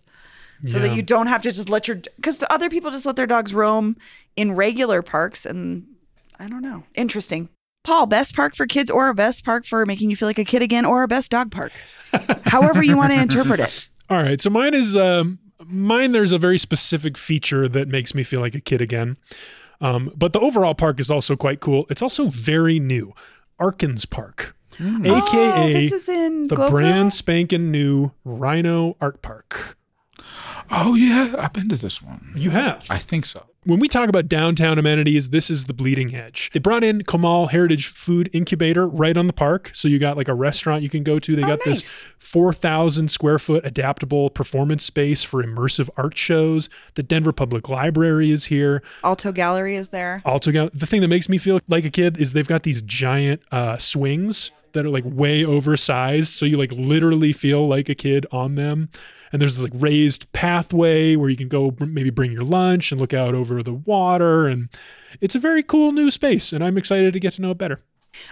So 0.64 0.78
that 0.78 0.94
you 0.94 1.02
don't 1.02 1.26
have 1.26 1.42
to 1.42 1.50
just 1.50 1.68
let 1.68 1.88
your 1.88 1.96
because 2.14 2.44
other 2.48 2.70
people 2.70 2.92
just 2.92 3.04
let 3.04 3.16
their 3.16 3.26
dogs 3.26 3.52
roam 3.52 3.96
in 4.36 4.52
regular 4.52 5.02
parks, 5.02 5.44
and 5.44 5.88
I 6.38 6.46
don't 6.46 6.62
know. 6.62 6.84
Interesting. 6.94 7.48
Paul, 7.84 8.06
best 8.06 8.34
park 8.36 8.54
for 8.54 8.66
kids 8.66 8.90
or 8.90 9.08
a 9.08 9.14
best 9.14 9.44
park 9.44 9.66
for 9.66 9.84
making 9.84 10.10
you 10.10 10.16
feel 10.16 10.28
like 10.28 10.38
a 10.38 10.44
kid 10.44 10.62
again 10.62 10.84
or 10.84 11.02
a 11.02 11.08
best 11.08 11.30
dog 11.30 11.50
park? 11.50 11.72
However 12.44 12.82
you 12.82 12.96
want 12.96 13.12
to 13.12 13.20
interpret 13.20 13.60
it. 13.60 13.88
All 14.10 14.22
right. 14.22 14.40
So 14.40 14.50
mine 14.50 14.74
is 14.74 14.96
um, 14.96 15.38
mine. 15.64 16.12
There's 16.12 16.32
a 16.32 16.38
very 16.38 16.58
specific 16.58 17.16
feature 17.18 17.68
that 17.68 17.88
makes 17.88 18.14
me 18.14 18.22
feel 18.22 18.40
like 18.40 18.54
a 18.54 18.60
kid 18.60 18.80
again. 18.80 19.16
Um, 19.80 20.12
but 20.14 20.32
the 20.32 20.40
overall 20.40 20.74
park 20.74 21.00
is 21.00 21.10
also 21.10 21.34
quite 21.34 21.60
cool. 21.60 21.86
It's 21.90 22.02
also 22.02 22.26
very 22.28 22.78
new. 22.78 23.14
Arkins 23.60 24.08
Park, 24.08 24.56
oh, 24.80 25.04
aka 25.04 25.72
this 25.72 25.92
is 25.92 26.08
in 26.08 26.48
the 26.48 26.56
Globeville? 26.56 26.70
brand 26.70 27.14
spanking 27.14 27.70
new 27.70 28.10
RiNo 28.26 28.96
Art 29.00 29.22
Park. 29.22 29.76
Oh 30.70 30.94
yeah, 30.94 31.34
I've 31.38 31.52
been 31.52 31.68
to 31.68 31.76
this 31.76 32.02
one. 32.02 32.32
You 32.36 32.50
have. 32.50 32.86
I 32.90 32.98
think 32.98 33.24
so. 33.24 33.46
When 33.64 33.78
we 33.78 33.86
talk 33.86 34.08
about 34.08 34.26
downtown 34.26 34.76
amenities, 34.76 35.28
this 35.28 35.48
is 35.48 35.66
the 35.66 35.72
bleeding 35.72 36.16
edge. 36.16 36.50
They 36.52 36.58
brought 36.58 36.82
in 36.82 37.02
Comal 37.02 37.48
Heritage 37.50 37.86
Food 37.86 38.28
Incubator 38.32 38.88
right 38.88 39.16
on 39.16 39.28
the 39.28 39.32
park. 39.32 39.70
So 39.72 39.86
you 39.86 40.00
got 40.00 40.16
like 40.16 40.26
a 40.26 40.34
restaurant 40.34 40.82
you 40.82 40.88
can 40.90 41.04
go 41.04 41.20
to. 41.20 41.36
They 41.36 41.44
Oh, 41.44 41.46
got 41.46 41.60
nice. 41.64 41.80
this 41.80 42.04
4,000 42.18 43.08
square 43.08 43.38
foot 43.38 43.64
adaptable 43.64 44.30
performance 44.30 44.82
space 44.84 45.22
for 45.22 45.44
immersive 45.44 45.88
art 45.96 46.18
shows. 46.18 46.68
The 46.96 47.04
Denver 47.04 47.30
Public 47.30 47.68
Library 47.68 48.32
is 48.32 48.46
here. 48.46 48.82
Alto 49.04 49.30
Gallery 49.30 49.76
is 49.76 49.90
there. 49.90 50.22
Alto 50.26 50.50
Gallery. 50.50 50.70
the 50.74 50.86
thing 50.86 51.00
that 51.02 51.08
makes 51.08 51.28
me 51.28 51.38
feel 51.38 51.60
like 51.68 51.84
a 51.84 51.90
kid 51.90 52.16
is 52.18 52.32
they've 52.32 52.48
got 52.48 52.64
these 52.64 52.82
giant 52.82 53.42
uh, 53.52 53.78
swings 53.78 54.50
that 54.72 54.84
are 54.84 54.90
like 54.90 55.04
way 55.06 55.44
oversized. 55.44 56.30
So 56.30 56.46
you 56.46 56.56
like 56.56 56.72
literally 56.72 57.32
feel 57.32 57.68
like 57.68 57.88
a 57.88 57.94
kid 57.94 58.26
on 58.32 58.56
them. 58.56 58.88
And 59.32 59.40
there's 59.40 59.56
this 59.56 59.64
like 59.64 59.82
raised 59.82 60.30
pathway 60.32 61.16
where 61.16 61.30
you 61.30 61.36
can 61.36 61.48
go 61.48 61.74
maybe 61.80 62.10
bring 62.10 62.32
your 62.32 62.44
lunch 62.44 62.92
and 62.92 63.00
look 63.00 63.14
out 63.14 63.34
over 63.34 63.62
the 63.62 63.72
water. 63.72 64.46
And 64.46 64.68
it's 65.20 65.34
a 65.34 65.38
very 65.38 65.62
cool 65.62 65.92
new 65.92 66.10
space. 66.10 66.52
And 66.52 66.62
I'm 66.62 66.76
excited 66.76 67.12
to 67.12 67.20
get 67.20 67.34
to 67.34 67.42
know 67.42 67.52
it 67.52 67.58
better. 67.58 67.80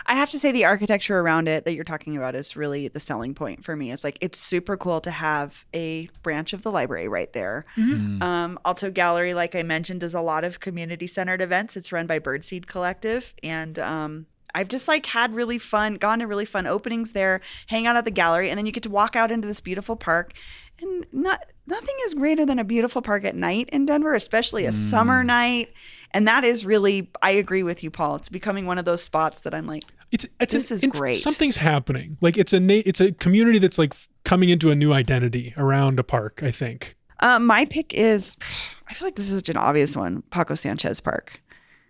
I 0.06 0.14
have 0.14 0.30
to 0.30 0.38
say 0.38 0.52
the 0.52 0.64
architecture 0.64 1.18
around 1.18 1.48
it 1.48 1.64
that 1.64 1.74
you're 1.74 1.84
talking 1.84 2.16
about 2.16 2.34
is 2.34 2.56
really 2.56 2.88
the 2.88 3.00
selling 3.00 3.34
point 3.34 3.64
for 3.64 3.76
me. 3.76 3.90
It's 3.92 4.04
like 4.04 4.18
it's 4.20 4.38
super 4.38 4.76
cool 4.76 5.00
to 5.00 5.10
have 5.10 5.64
a 5.74 6.08
branch 6.22 6.52
of 6.52 6.62
the 6.62 6.70
library 6.70 7.08
right 7.08 7.32
there. 7.32 7.64
Um, 8.22 8.58
Alto 8.64 8.90
Gallery, 8.90 9.34
like 9.34 9.54
I 9.54 9.62
mentioned, 9.62 10.00
does 10.00 10.14
a 10.14 10.20
lot 10.20 10.44
of 10.44 10.60
community 10.60 11.06
centered 11.06 11.40
events. 11.40 11.76
It's 11.76 11.92
run 11.92 12.06
by 12.06 12.18
Birdseed 12.18 12.66
Collective, 12.66 13.32
and 13.42 13.78
um, 13.78 14.26
I've 14.54 14.68
just 14.68 14.88
like 14.88 15.06
had 15.06 15.34
really 15.34 15.58
fun, 15.58 15.94
gone 15.94 16.18
to 16.18 16.26
really 16.26 16.44
fun 16.44 16.66
openings 16.66 17.12
there, 17.12 17.40
hang 17.68 17.86
out 17.86 17.96
at 17.96 18.04
the 18.04 18.10
gallery, 18.10 18.50
and 18.50 18.58
then 18.58 18.66
you 18.66 18.72
get 18.72 18.82
to 18.82 18.90
walk 18.90 19.16
out 19.16 19.32
into 19.32 19.48
this 19.48 19.60
beautiful 19.60 19.96
park. 19.96 20.34
And 20.82 21.06
not 21.12 21.44
nothing 21.66 21.94
is 22.06 22.14
greater 22.14 22.44
than 22.46 22.58
a 22.58 22.64
beautiful 22.64 23.02
park 23.02 23.24
at 23.24 23.34
night 23.34 23.68
in 23.72 23.86
Denver, 23.86 24.14
especially 24.14 24.64
a 24.64 24.72
summer 24.72 25.22
night. 25.24 25.72
And 26.12 26.26
that 26.26 26.44
is 26.44 26.64
really, 26.66 27.10
I 27.22 27.32
agree 27.32 27.62
with 27.62 27.84
you, 27.84 27.90
Paul. 27.90 28.16
It's 28.16 28.28
becoming 28.28 28.66
one 28.66 28.78
of 28.78 28.84
those 28.84 29.02
spots 29.02 29.40
that 29.40 29.54
I'm 29.54 29.66
like, 29.66 29.84
It's, 30.10 30.26
it's 30.40 30.52
This 30.52 30.70
an 30.70 30.74
is 30.76 30.84
great. 30.86 31.16
Something's 31.16 31.56
happening. 31.56 32.16
Like 32.20 32.36
it's 32.36 32.52
a 32.52 32.60
it's 32.88 33.00
a 33.00 33.12
community 33.12 33.58
that's 33.58 33.78
like 33.78 33.94
coming 34.24 34.48
into 34.48 34.70
a 34.70 34.74
new 34.74 34.92
identity 34.92 35.54
around 35.56 35.98
a 35.98 36.02
park. 36.02 36.42
I 36.42 36.50
think. 36.50 36.96
Uh, 37.20 37.38
my 37.38 37.66
pick 37.66 37.92
is, 37.94 38.36
I 38.88 38.94
feel 38.94 39.06
like 39.06 39.14
this 39.14 39.30
is 39.30 39.38
such 39.38 39.48
an 39.48 39.56
obvious 39.56 39.94
one. 39.94 40.22
Paco 40.30 40.54
Sanchez 40.54 41.00
Park 41.00 41.42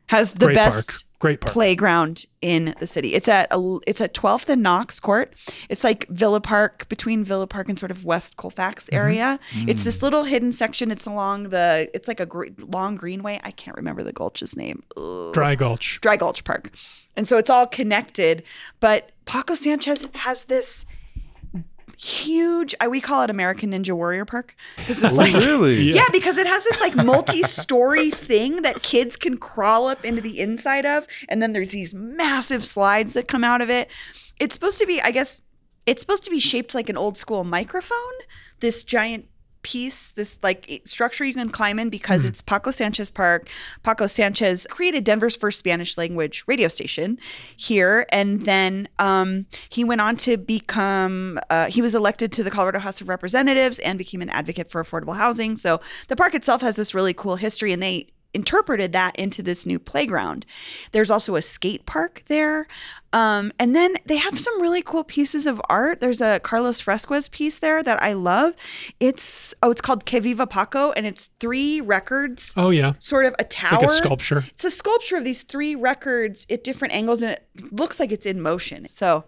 has 0.09 0.33
the 0.33 0.47
Great 0.47 0.55
best 0.57 0.89
park. 0.89 1.03
Great 1.21 1.41
park. 1.41 1.53
playground 1.53 2.25
in 2.43 2.75
the 2.81 2.87
city. 2.87 3.15
It's 3.15 3.29
at 3.29 3.47
a, 3.53 3.79
it's 3.87 4.01
at 4.01 4.15
12th 4.15 4.49
and 4.49 4.63
Knox 4.63 4.99
Court. 4.99 5.33
It's 5.69 5.85
like 5.85 6.09
Villa 6.09 6.41
Park 6.41 6.89
between 6.89 7.25
Villa 7.25 7.47
Park 7.47 7.69
and 7.69 7.79
sort 7.79 7.91
of 7.93 8.05
West 8.05 8.37
Colfax 8.37 8.87
Mm-hmm. 8.87 8.95
area. 8.97 9.39
It's 9.69 9.83
Mm. 9.83 9.85
this 9.85 10.03
little 10.03 10.25
hidden 10.25 10.51
section. 10.51 10.91
It's 10.91 11.07
along 11.07 11.51
the 11.51 11.89
it's 11.95 12.09
like 12.09 12.21
a 12.21 12.27
gr- 12.27 12.47
long 12.59 12.97
greenway. 12.97 13.39
I 13.45 13.51
can't 13.51 13.77
remember 13.77 14.03
the 14.03 14.13
gulch's 14.13 14.57
name. 14.57 14.83
Ugh. 14.97 15.33
Dry 15.35 15.55
Gulch. 15.55 16.01
Dry 16.01 16.17
Gulch 16.17 16.43
Park. 16.43 16.73
And 17.17 17.29
so 17.29 17.37
it's 17.37 17.51
all 17.51 17.67
connected. 17.67 18.43
But 18.81 19.11
Paco 19.27 19.55
Sanchez 19.55 20.09
has 20.15 20.45
this 20.45 20.87
huge, 22.01 22.75
I, 22.81 22.89
we 22.89 23.01
call 23.01 23.23
it 23.23 23.31
American 23.31 23.73
Ninja 23.73 23.93
Warrior 23.93 24.25
Park. 24.25 24.57
Because 24.77 25.03
it's 25.03 25.15
oh, 25.15 25.17
like, 25.17 25.35
really? 25.35 25.83
Yeah. 25.83 25.97
yeah, 25.97 26.09
because 26.11 26.39
it 26.39 26.47
has 26.47 26.65
this 26.65 26.81
like 26.81 26.97
multi-story 26.97 28.11
thing 28.11 28.63
that 28.63 28.83
kids 28.83 29.17
can 29.17 29.37
crawl 29.37 29.87
up 29.87 30.05
into 30.05 30.23
the 30.23 30.41
inside 30.41 30.87
of, 30.87 31.07
and 31.29 31.43
then 31.43 31.53
there's 31.53 31.71
these 31.71 31.93
massive 31.93 32.65
slides 32.65 33.13
that 33.15 33.29
come 33.29 33.45
out 33.45 33.61
of 33.61 33.69
it. 33.69 33.91
It's 34.39 34.55
supposed 34.55 34.79
to 34.79 34.87
be, 34.87 35.03
I 35.03 35.11
guess, 35.11 35.43
it's 35.85 36.01
supposed 36.01 36.25
to 36.25 36.31
be 36.31 36.41
shaped 36.41 36.75
like 36.75 36.89
an 36.89 36.97
old 36.97 37.19
school 37.19 37.45
microphone. 37.45 37.97
This 38.61 38.83
giant 38.83 39.27
piece, 39.63 40.13
this 40.13 40.39
like 40.43 40.83
structure 40.85 41.25
you 41.25 41.35
can 41.35 41.51
climb 41.51 41.79
in 41.79 41.91
because 41.91 42.25
it's 42.25 42.41
Paco 42.41 42.71
Sanchez 42.71 43.11
Park. 43.11 43.49
Paco 43.83 44.07
Sanchez 44.07 44.67
created 44.71 45.05
Denver's 45.05 45.37
first 45.37 45.59
Spanish 45.59 45.99
language 45.99 46.45
radio 46.47 46.69
station 46.69 47.19
here, 47.57 48.07
and 48.11 48.45
then 48.45 48.89
um, 48.99 49.47
he 49.69 49.85
went 49.85 50.01
on 50.01 50.17
to 50.19 50.37
become. 50.37 51.39
Uh, 51.51 51.67
he 51.67 51.83
was 51.83 51.95
elected 51.95 52.33
to 52.33 52.43
the 52.43 52.51
Colorado 52.51 52.79
House 52.79 53.01
of 53.01 53.09
Representatives 53.09 53.79
and 53.81 53.99
became 53.99 54.23
an 54.23 54.31
advocate 54.31 54.71
for 54.71 54.83
affordable 54.83 55.17
housing. 55.17 55.57
So 55.57 55.81
the 56.09 56.17
park 56.17 56.35
itself 56.35 56.63
has 56.63 56.77
this 56.77 56.95
really 56.95 57.15
cool 57.15 57.37
history, 57.37 57.73
and 57.73 57.83
they 57.83 58.09
interpreted 58.33 58.93
that 58.93 59.17
into 59.17 59.43
this 59.43 59.67
new 59.67 59.79
playground. 59.79 60.47
There's 60.93 61.11
also 61.11 61.37
a 61.37 61.43
skate 61.43 61.87
park 61.87 62.23
there. 62.29 62.67
Um, 63.13 63.51
and 63.59 63.75
then 63.75 63.95
they 64.07 64.19
have 64.19 64.39
some 64.39 64.63
really 64.63 64.83
cool 64.83 65.03
pieces 65.03 65.47
of 65.47 65.61
art. 65.69 66.01
There's 66.01 66.21
a 66.21 66.39
Carlos 66.41 66.81
Fresquez 66.81 67.29
piece 67.29 67.59
there 67.59 67.83
that 67.83 68.01
I 68.01 68.13
love. 68.13 68.55
It's 69.01 69.53
oh, 69.63 69.73
it's 69.73 69.81
called 69.81 70.07
Que 70.07 70.21
Viva 70.21 70.47
Paco, 70.47 70.93
and 70.93 71.07
it's 71.07 71.29
three 71.41 71.81
records, 71.81 72.55
Oh 72.57 72.71
yeah, 72.71 72.93
sort 73.01 73.25
of 73.25 73.35
a 73.41 73.45
tower. 73.45 73.83
it's 73.83 73.93
like 73.95 74.01
a 74.03 74.05
sculpture. 74.05 74.45
It's 74.51 74.65
a 74.65 74.71
sculpture 74.71 75.17
of 75.17 75.25
these 75.25 75.43
three 75.43 75.75
records 75.75 76.47
at 76.49 76.63
different 76.63 76.95
angles, 76.95 77.21
and 77.23 77.33
it 77.33 77.45
looks 77.73 77.99
like 77.99 78.13
it's 78.13 78.27
in 78.27 78.41
motion. 78.41 78.87
So, 78.89 79.25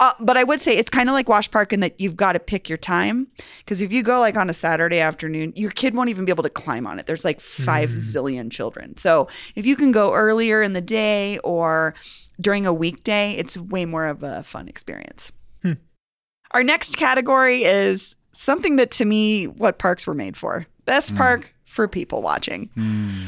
uh, 0.00 0.14
but 0.18 0.38
I 0.38 0.44
would 0.44 0.62
say 0.62 0.76
it's 0.76 0.88
kind 0.88 1.10
of 1.10 1.12
like 1.12 1.28
Wash 1.28 1.50
Park 1.50 1.74
in 1.74 1.80
that 1.80 2.00
you've 2.00 2.16
got 2.16 2.32
to 2.32 2.40
pick 2.40 2.70
your 2.70 2.78
time 2.78 3.26
because 3.58 3.82
if 3.82 3.92
you 3.92 4.02
go 4.02 4.18
like 4.18 4.34
on 4.34 4.48
a 4.48 4.54
Saturday 4.54 4.98
afternoon, 4.98 5.52
your 5.54 5.70
kid 5.70 5.94
won't 5.94 6.08
even 6.08 6.24
be 6.24 6.32
able 6.32 6.42
to 6.42 6.50
climb 6.50 6.86
on 6.86 6.98
it. 6.98 7.04
There's 7.04 7.24
like 7.24 7.38
five 7.38 7.90
mm. 7.90 7.98
zillion 7.98 8.50
children. 8.50 8.96
So 8.96 9.28
if 9.54 9.66
you 9.66 9.76
can 9.76 9.92
go 9.92 10.14
earlier 10.14 10.62
in 10.62 10.72
the 10.72 10.80
day 10.80 11.38
or 11.40 11.94
during 12.40 12.64
a 12.64 12.72
weekday, 12.72 13.32
it's 13.32 13.58
way 13.58 13.84
more 13.84 14.06
of 14.06 14.22
a 14.22 14.42
fun 14.42 14.68
experience. 14.68 15.32
Hmm. 15.62 15.74
Our 16.52 16.64
next 16.64 16.96
category 16.96 17.64
is 17.64 18.16
something 18.32 18.76
that 18.76 18.90
to 18.92 19.04
me, 19.04 19.46
what 19.46 19.78
parks 19.78 20.06
were 20.06 20.14
made 20.14 20.34
for. 20.34 20.66
Best 20.86 21.10
hmm. 21.10 21.18
park 21.18 21.54
for 21.66 21.86
people 21.86 22.22
watching. 22.22 22.70
Hmm. 22.74 23.26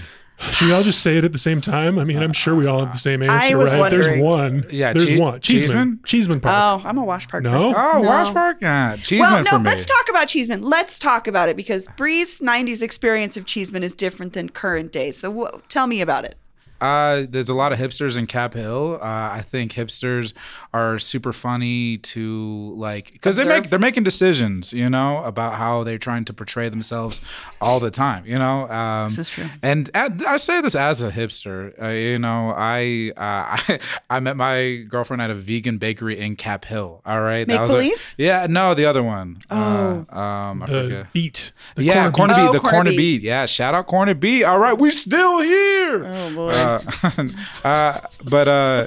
Should 0.51 0.67
we 0.69 0.73
all 0.73 0.83
just 0.83 1.03
say 1.03 1.17
it 1.17 1.25
at 1.25 1.33
the 1.33 1.39
same 1.39 1.61
time? 1.61 1.99
I 1.99 2.05
mean, 2.05 2.23
I'm 2.23 2.33
sure 2.33 2.55
we 2.55 2.67
all 2.67 2.85
have 2.85 2.93
the 2.93 2.99
same 2.99 3.23
answer, 3.23 3.57
was 3.57 3.73
right? 3.73 3.91
There's 3.91 4.07
wondering. 4.07 4.25
one. 4.25 4.65
Yeah, 4.71 4.93
there's 4.93 5.07
Chee- 5.07 5.19
one. 5.21 5.41
Cheeseman. 5.41 6.01
Cheeseman 6.05 6.41
Park. 6.41 6.83
Oh, 6.85 6.89
I'm 6.89 6.99
a 6.99 7.05
Wash 7.05 7.29
Park 7.29 7.45
No? 7.45 7.53
person. 7.53 7.75
Oh, 7.77 7.93
No. 8.03 8.09
Wash 8.09 8.33
Park? 8.33 8.59
Yeah, 8.61 8.97
Cheeseman 8.97 9.21
Well, 9.21 9.45
no, 9.45 9.51
for 9.53 9.59
me. 9.61 9.65
let's 9.71 9.87
talk 9.87 10.09
about 10.11 10.29
Cheeseman. 10.29 10.63
Let's 10.63 10.99
talk 10.99 11.27
about 11.29 11.49
it 11.49 11.57
because 11.57 11.87
Bree's 11.97 12.41
90s 12.41 12.83
experience 12.83 13.37
of 13.37 13.47
Cheeseman 13.47 13.83
is 13.83 13.95
different 13.95 14.33
than 14.33 14.49
current 14.49 14.93
day. 14.93 15.13
So 15.13 15.33
wh- 15.33 15.61
tell 15.69 15.87
me 15.87 16.01
about 16.01 16.25
it. 16.25 16.37
Uh, 16.83 17.27
there's 17.29 17.49
a 17.49 17.55
lot 17.55 17.73
of 17.73 17.79
hipsters 17.79 18.17
in 18.17 18.27
Cap 18.27 18.55
Hill. 18.55 18.99
Uh, 19.01 19.05
I 19.07 19.41
think 19.47 19.73
hipsters 19.73 20.33
are 20.75 20.99
super 20.99 21.33
funny 21.33 21.99
to 21.99 22.75
like 22.77 23.13
because 23.13 23.37
they 23.37 23.45
make 23.45 23.71
they're 23.71 23.79
making 23.79 24.03
decisions, 24.03 24.73
you 24.73 24.91
know, 24.91 25.23
about 25.25 25.55
how 25.55 25.85
they're 25.85 25.99
trying 25.99 26.25
to 26.27 26.33
portray 26.33 26.69
themselves 26.69 27.21
all 27.61 27.79
the 27.81 27.91
time, 27.91 28.25
you 28.27 28.39
know. 28.39 28.69
Um, 28.69 29.09
This 29.09 29.19
is 29.19 29.29
true. 29.31 29.47
And 29.63 29.91
at, 29.95 30.27
I 30.27 30.37
say 30.39 30.61
this 30.61 30.75
as 30.75 31.03
a 31.03 31.11
hipster, 31.11 31.81
uh, 31.83 31.89
you 31.89 32.19
know, 32.19 32.53
I, 32.57 33.13
uh, 33.17 33.57
I 33.69 33.79
I 34.11 34.21
met 34.21 34.37
my 34.37 34.85
girlfriend 34.89 35.23
at 35.23 35.31
a 35.31 35.35
vegan 35.35 35.79
bakery 35.79 36.19
in 36.19 36.37
Cap 36.37 36.65
Hill. 36.65 37.01
All 37.07 37.21
right, 37.21 37.47
Make 37.47 37.61
was 37.61 37.71
a- 37.71 37.75
Believe? 37.75 38.15
yeah, 38.19 38.47
no, 38.51 38.75
the 38.75 38.85
other 38.87 39.03
one. 39.03 39.39
Oh. 39.51 40.05
uh, 40.13 40.17
um, 40.19 40.63
I 40.63 40.67
the 40.67 40.83
forget. 40.83 41.13
beat. 41.13 41.53
The 41.77 41.85
yeah, 41.85 42.11
corned 42.11 42.15
corned 42.15 42.33
beef. 42.33 42.37
beef. 42.39 42.49
Oh, 42.49 42.53
the 42.53 42.59
corned 42.59 42.73
corned 42.75 42.89
beef. 42.89 42.97
beef. 42.97 43.23
Yeah, 43.23 43.47
shout 43.47 43.75
out 43.75 43.87
Corner 43.87 44.15
Beet. 44.15 44.45
All 44.45 44.59
right, 44.59 44.77
we 44.77 44.91
still 44.91 45.41
here. 45.41 46.05
Oh, 46.07 46.35
boy. 46.35 46.53
Uh, 46.81 47.27
uh, 47.65 48.01
but 48.25 48.49
uh, 48.49 48.87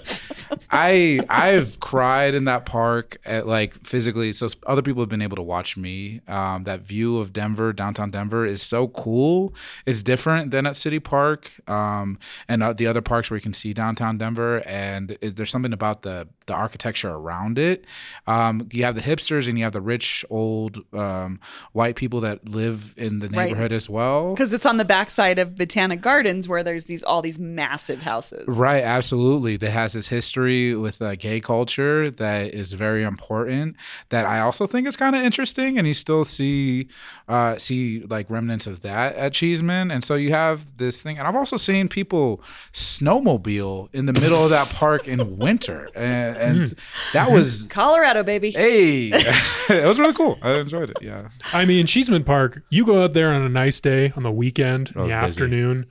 I 0.71 1.19
I've 1.29 1.79
cried 1.79 2.33
in 2.35 2.45
that 2.45 2.65
park 2.65 3.17
at 3.25 3.47
like 3.47 3.73
physically. 3.85 4.31
So 4.33 4.47
other 4.65 4.81
people 4.81 5.01
have 5.01 5.09
been 5.09 5.21
able 5.21 5.35
to 5.37 5.41
watch 5.41 5.77
me. 5.77 6.21
Um, 6.27 6.63
that 6.63 6.81
view 6.81 7.19
of 7.19 7.33
Denver, 7.33 7.73
downtown 7.73 8.11
Denver, 8.11 8.45
is 8.45 8.61
so 8.61 8.87
cool. 8.89 9.53
It's 9.85 10.03
different 10.03 10.51
than 10.51 10.65
at 10.65 10.75
City 10.75 10.99
Park 10.99 11.51
um, 11.69 12.17
and 12.47 12.63
uh, 12.63 12.73
the 12.73 12.87
other 12.87 13.01
parks 13.01 13.29
where 13.29 13.37
you 13.37 13.41
can 13.41 13.53
see 13.53 13.73
downtown 13.73 14.17
Denver. 14.17 14.61
And 14.67 15.17
it, 15.21 15.35
there's 15.35 15.51
something 15.51 15.73
about 15.73 16.01
the 16.01 16.27
the 16.47 16.53
architecture 16.53 17.09
around 17.09 17.57
it. 17.57 17.85
Um, 18.27 18.67
you 18.71 18.83
have 18.83 18.93
the 18.95 19.01
hipsters 19.01 19.47
and 19.47 19.57
you 19.57 19.63
have 19.63 19.73
the 19.73 19.81
rich 19.81 20.23
old 20.29 20.79
um, 20.93 21.39
white 21.71 21.95
people 21.95 22.19
that 22.21 22.47
live 22.47 22.93
in 22.97 23.19
the 23.19 23.25
Right. 23.29 23.45
neighborhood 23.47 23.71
as 23.71 23.89
well. 23.89 24.33
Because 24.33 24.53
it's 24.53 24.65
on 24.65 24.77
the 24.77 24.85
backside 24.85 25.39
of 25.39 25.55
Botanic 25.57 26.01
Gardens 26.01 26.47
where 26.47 26.63
there's 26.63 26.85
these 26.85 27.01
all 27.03 27.21
these 27.23 27.39
massive 27.39 27.74
houses. 28.01 28.43
Right, 28.47 28.83
absolutely. 28.83 29.57
That 29.57 29.71
has 29.71 29.93
this 29.93 30.07
history 30.07 30.75
with 30.75 31.01
uh, 31.01 31.15
gay 31.15 31.39
culture 31.41 32.09
that 32.11 32.53
is 32.53 32.73
very 32.73 33.03
important. 33.03 33.75
That 34.09 34.25
I 34.25 34.39
also 34.39 34.67
think 34.67 34.87
is 34.87 34.97
kind 34.97 35.15
of 35.15 35.23
interesting, 35.23 35.77
and 35.77 35.87
you 35.87 35.93
still 35.93 36.25
see 36.25 36.87
uh, 37.27 37.57
see 37.57 38.01
like 38.01 38.29
remnants 38.29 38.67
of 38.67 38.81
that 38.81 39.15
at 39.15 39.33
Cheeseman. 39.33 39.91
And 39.91 40.03
so 40.03 40.15
you 40.15 40.31
have 40.31 40.77
this 40.77 41.01
thing, 41.01 41.17
and 41.17 41.27
I've 41.27 41.35
also 41.35 41.57
seen 41.57 41.87
people 41.89 42.41
snowmobile 42.73 43.89
in 43.93 44.05
the 44.05 44.13
middle 44.13 44.43
of 44.43 44.49
that 44.49 44.69
park 44.69 45.07
in 45.07 45.37
winter, 45.37 45.89
and, 45.95 46.37
and 46.37 46.75
that 47.13 47.31
was 47.31 47.63
Colorado, 47.69 48.23
baby. 48.23 48.51
hey, 48.51 49.09
it 49.69 49.85
was 49.87 49.99
really 49.99 50.13
cool. 50.13 50.37
I 50.41 50.53
enjoyed 50.59 50.89
it. 50.89 50.97
Yeah. 51.01 51.29
I 51.53 51.65
mean, 51.65 51.85
Cheeseman 51.85 52.23
Park, 52.23 52.61
you 52.69 52.85
go 52.85 53.03
out 53.03 53.13
there 53.13 53.31
on 53.33 53.41
a 53.41 53.49
nice 53.49 53.79
day 53.79 54.13
on 54.15 54.23
the 54.23 54.31
weekend, 54.31 54.89
in 54.95 54.97
Oh, 54.97 55.01
the 55.03 55.07
busy. 55.09 55.13
afternoon, 55.13 55.85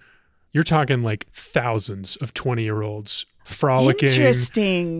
you're 0.54 0.64
talking 0.64 1.02
like 1.02 1.26
thousands 1.32 2.16
of 2.16 2.32
20 2.32 2.62
year 2.62 2.80
olds 2.80 3.26
frolicking, 3.44 4.08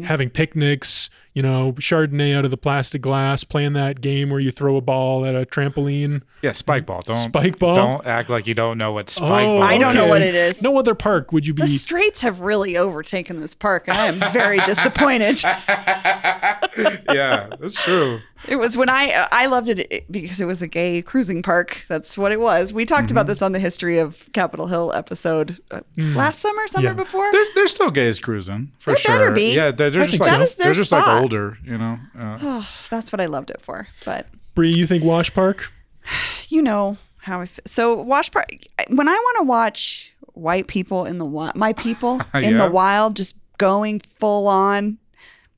having 0.03 0.29
picnics, 0.29 1.09
you 1.35 1.43
know, 1.43 1.73
Chardonnay 1.75 2.35
out 2.37 2.45
of 2.45 2.51
the 2.51 2.57
plastic 2.57 3.03
glass, 3.03 3.45
playing 3.45 3.73
that 3.75 4.01
game 4.01 4.31
where 4.31 4.41
you 4.41 4.51
throw 4.51 4.77
a 4.77 4.81
ball 4.81 5.27
at 5.27 5.35
a 5.35 5.45
trampoline. 5.45 6.23
Yeah, 6.43 6.53
spike 6.53 6.87
ball. 6.87 7.03
Don't 7.03 7.17
Spike 7.17 7.59
ball? 7.59 7.75
Don't 7.75 8.07
act 8.07 8.31
like 8.31 8.47
you 8.47 8.55
don't 8.55 8.79
know 8.79 8.93
what 8.93 9.11
spike 9.11 9.47
Oh, 9.47 9.59
ball. 9.59 9.63
I 9.63 9.77
don't 9.79 9.95
know 9.95 10.05
is. 10.05 10.11
what 10.11 10.23
it 10.23 10.35
is. 10.35 10.63
No 10.63 10.79
other 10.79 10.95
park 10.95 11.33
would 11.33 11.47
you 11.47 11.55
be. 11.55 11.63
The 11.63 11.69
Straights 11.69 12.21
have 12.21 12.41
really 12.41 12.77
overtaken 12.77 13.41
this 13.41 13.55
park, 13.55 13.89
and 13.89 13.97
I 13.99 14.07
am 14.07 14.33
very 14.33 14.61
disappointed. 14.65 15.39
Yeah, 17.13 17.49
that's 17.61 17.81
true. 17.83 18.21
It 18.49 18.57
was 18.57 18.77
when 18.77 18.89
I 18.91 19.29
I 19.33 19.47
loved 19.47 19.69
it 19.69 20.11
because 20.11 20.41
it 20.41 20.45
was 20.47 20.61
a 20.63 20.67
gay 20.67 21.01
cruising 21.03 21.43
park. 21.43 21.85
That's 21.89 22.19
what 22.19 22.33
it 22.33 22.41
was. 22.41 22.73
We 22.73 22.85
talked 22.85 23.05
Mm-hmm. 23.05 23.13
about 23.13 23.27
this 23.27 23.43
on 23.43 23.53
the 23.53 23.59
history 23.59 23.99
of 23.99 24.29
Capitol 24.33 24.67
Hill 24.67 24.93
episode 24.95 25.59
uh, 25.71 25.81
last 25.97 26.41
summer, 26.41 26.67
summer 26.67 26.89
Yeah. 26.89 26.93
before. 26.95 27.31
They're, 27.33 27.45
they're 27.55 27.67
still 27.69 27.91
gays 27.91 28.19
cruising 28.19 28.73
for 28.79 28.91
There 28.91 28.97
sure. 28.97 29.15
better 29.15 29.31
be. 29.31 29.55
Yeah, 29.55 29.71
they're, 29.71 29.91
they're 29.91 30.07
just 30.07 30.21
like 30.21 30.31
so. 30.31 30.39
That 30.39 30.45
is 30.45 30.55
their 30.57 30.65
they're 30.67 30.75
just 30.75 30.93
like 30.93 31.03
spot. 31.05 31.23
Older, 31.25 31.59
you 31.65 31.77
know. 31.79 31.99
Uh, 32.19 32.39
Oh, 32.43 32.69
that's 32.91 33.13
what 33.13 33.21
I 33.21 33.27
loved 33.27 33.51
it 33.51 33.61
for. 33.61 33.89
But 34.05 34.27
Bree, 34.55 34.73
you 34.75 34.87
think 34.87 35.03
Wash 35.05 35.33
Park? 35.35 35.73
you 36.49 36.63
know 36.63 36.97
how 37.19 37.41
I 37.41 37.45
f- 37.45 37.61
so 37.67 37.95
Wash 37.95 38.31
Park. 38.31 38.47
When 38.89 39.09
I 39.09 39.13
want 39.13 39.37
to 39.41 39.45
watch 39.45 40.13
white 40.35 40.67
people 40.67 41.05
in 41.05 41.19
the 41.19 41.25
wild, 41.25 41.55
my 41.57 41.73
people 41.73 42.21
in 42.35 42.43
Yeah. 42.55 42.67
the 42.67 42.71
wild, 42.71 43.17
just 43.17 43.37
going 43.59 44.01
full 44.01 44.47
on 44.49 44.99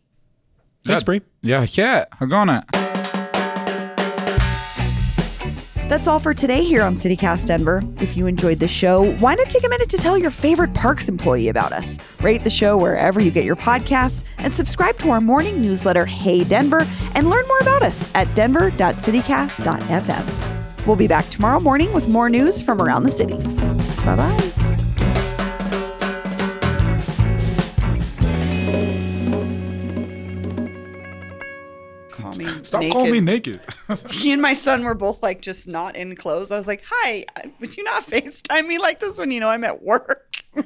Thanks, 0.86 1.02
Yeah. 1.02 1.06
Bree. 1.06 1.22
Yeah, 1.42 1.65
yeah, 1.72 2.06
I'm 2.22 2.30
gonna. 2.30 2.63
That's 5.89 6.08
all 6.08 6.19
for 6.19 6.36
today 6.36 6.63
here 6.63 6.84
on 6.84 6.93
CityCast 6.93 7.47
Denver. 7.47 7.82
If 7.99 8.15
you 8.15 8.28
enjoyed 8.28 8.60
the 8.60 8.67
show, 8.67 9.15
why 9.17 9.34
not 9.34 9.49
take 9.49 9.63
a 9.63 9.69
minute 9.69 9.89
to 9.89 9.97
tell 9.97 10.19
your 10.19 10.30
favorite 10.30 10.71
parks 10.75 11.10
employee 11.10 11.47
about 11.47 11.73
us? 11.73 11.97
Rate 12.21 12.41
the 12.41 12.52
show 12.52 12.78
wherever 12.78 13.19
you 13.19 13.32
get 13.32 13.43
your 13.43 13.56
podcasts 13.56 14.23
and 14.38 14.54
subscribe 14.54 14.99
to 14.99 15.10
our 15.10 15.19
morning 15.19 15.60
newsletter, 15.60 16.06
Hey 16.06 16.43
Denver, 16.43 16.86
and 17.15 17.28
learn 17.28 17.47
more 17.47 17.60
about 17.62 17.82
us 17.82 18.12
at 18.13 18.28
denver.citycast.fm. 18.36 20.86
We'll 20.86 20.95
be 20.95 21.08
back 21.08 21.28
tomorrow 21.30 21.60
morning 21.60 21.91
with 21.91 22.08
more 22.08 22.30
news 22.30 22.62
from 22.62 22.84
around 22.84 23.02
the 23.02 23.12
city. 23.12 23.38
Bye 24.06 24.15
bye. 24.15 24.59
Stop 32.69 32.82
naked. 32.82 32.93
calling 32.93 33.12
me 33.12 33.19
naked. 33.19 33.62
he 34.12 34.32
and 34.32 34.41
my 34.41 34.53
son 34.53 34.84
were 34.84 34.93
both 34.93 35.23
like 35.23 35.41
just 35.41 35.67
not 35.67 35.95
in 35.95 36.15
clothes. 36.15 36.51
I 36.51 36.58
was 36.58 36.67
like, 36.67 36.84
"Hi, 36.88 37.25
would 37.60 37.75
you 37.75 37.84
not 37.84 38.05
FaceTime 38.05 38.67
me 38.67 38.77
like 38.77 38.99
this 38.99 39.17
when 39.17 39.32
you 39.32 39.39
know 39.39 39.49
I'm 39.49 39.63
at 39.63 39.82
work?" 39.82 40.43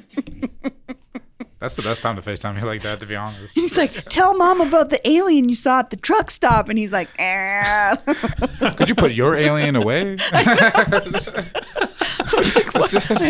That's 1.60 1.76
the 1.76 1.82
best 1.82 2.02
time 2.02 2.16
to 2.16 2.22
FaceTime 2.22 2.56
me 2.56 2.62
like 2.62 2.82
that, 2.82 3.00
to 3.00 3.06
be 3.06 3.16
honest. 3.16 3.54
He's 3.54 3.78
like, 3.78 4.10
tell 4.10 4.36
mom 4.36 4.60
about 4.60 4.90
the 4.90 5.00
alien 5.08 5.48
you 5.48 5.54
saw 5.54 5.78
at 5.78 5.88
the 5.88 5.96
truck 5.96 6.30
stop. 6.30 6.68
And 6.68 6.78
he's 6.78 6.92
like, 6.92 7.08
eh. 7.18 7.96
Could 8.76 8.90
you 8.90 8.94
put 8.94 9.12
your 9.12 9.34
alien 9.34 9.74
away? 9.74 10.18
I 10.34 11.00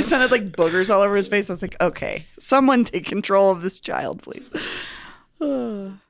sounded 0.04 0.32
like 0.32 0.50
boogers 0.50 0.92
all 0.92 1.02
over 1.02 1.14
his 1.14 1.28
face. 1.28 1.48
I 1.48 1.52
was 1.52 1.62
like, 1.62 1.80
okay, 1.80 2.26
someone 2.40 2.82
take 2.84 3.06
control 3.06 3.52
of 3.52 3.62
this 3.62 3.78
child, 3.78 4.20
please. 4.20 4.50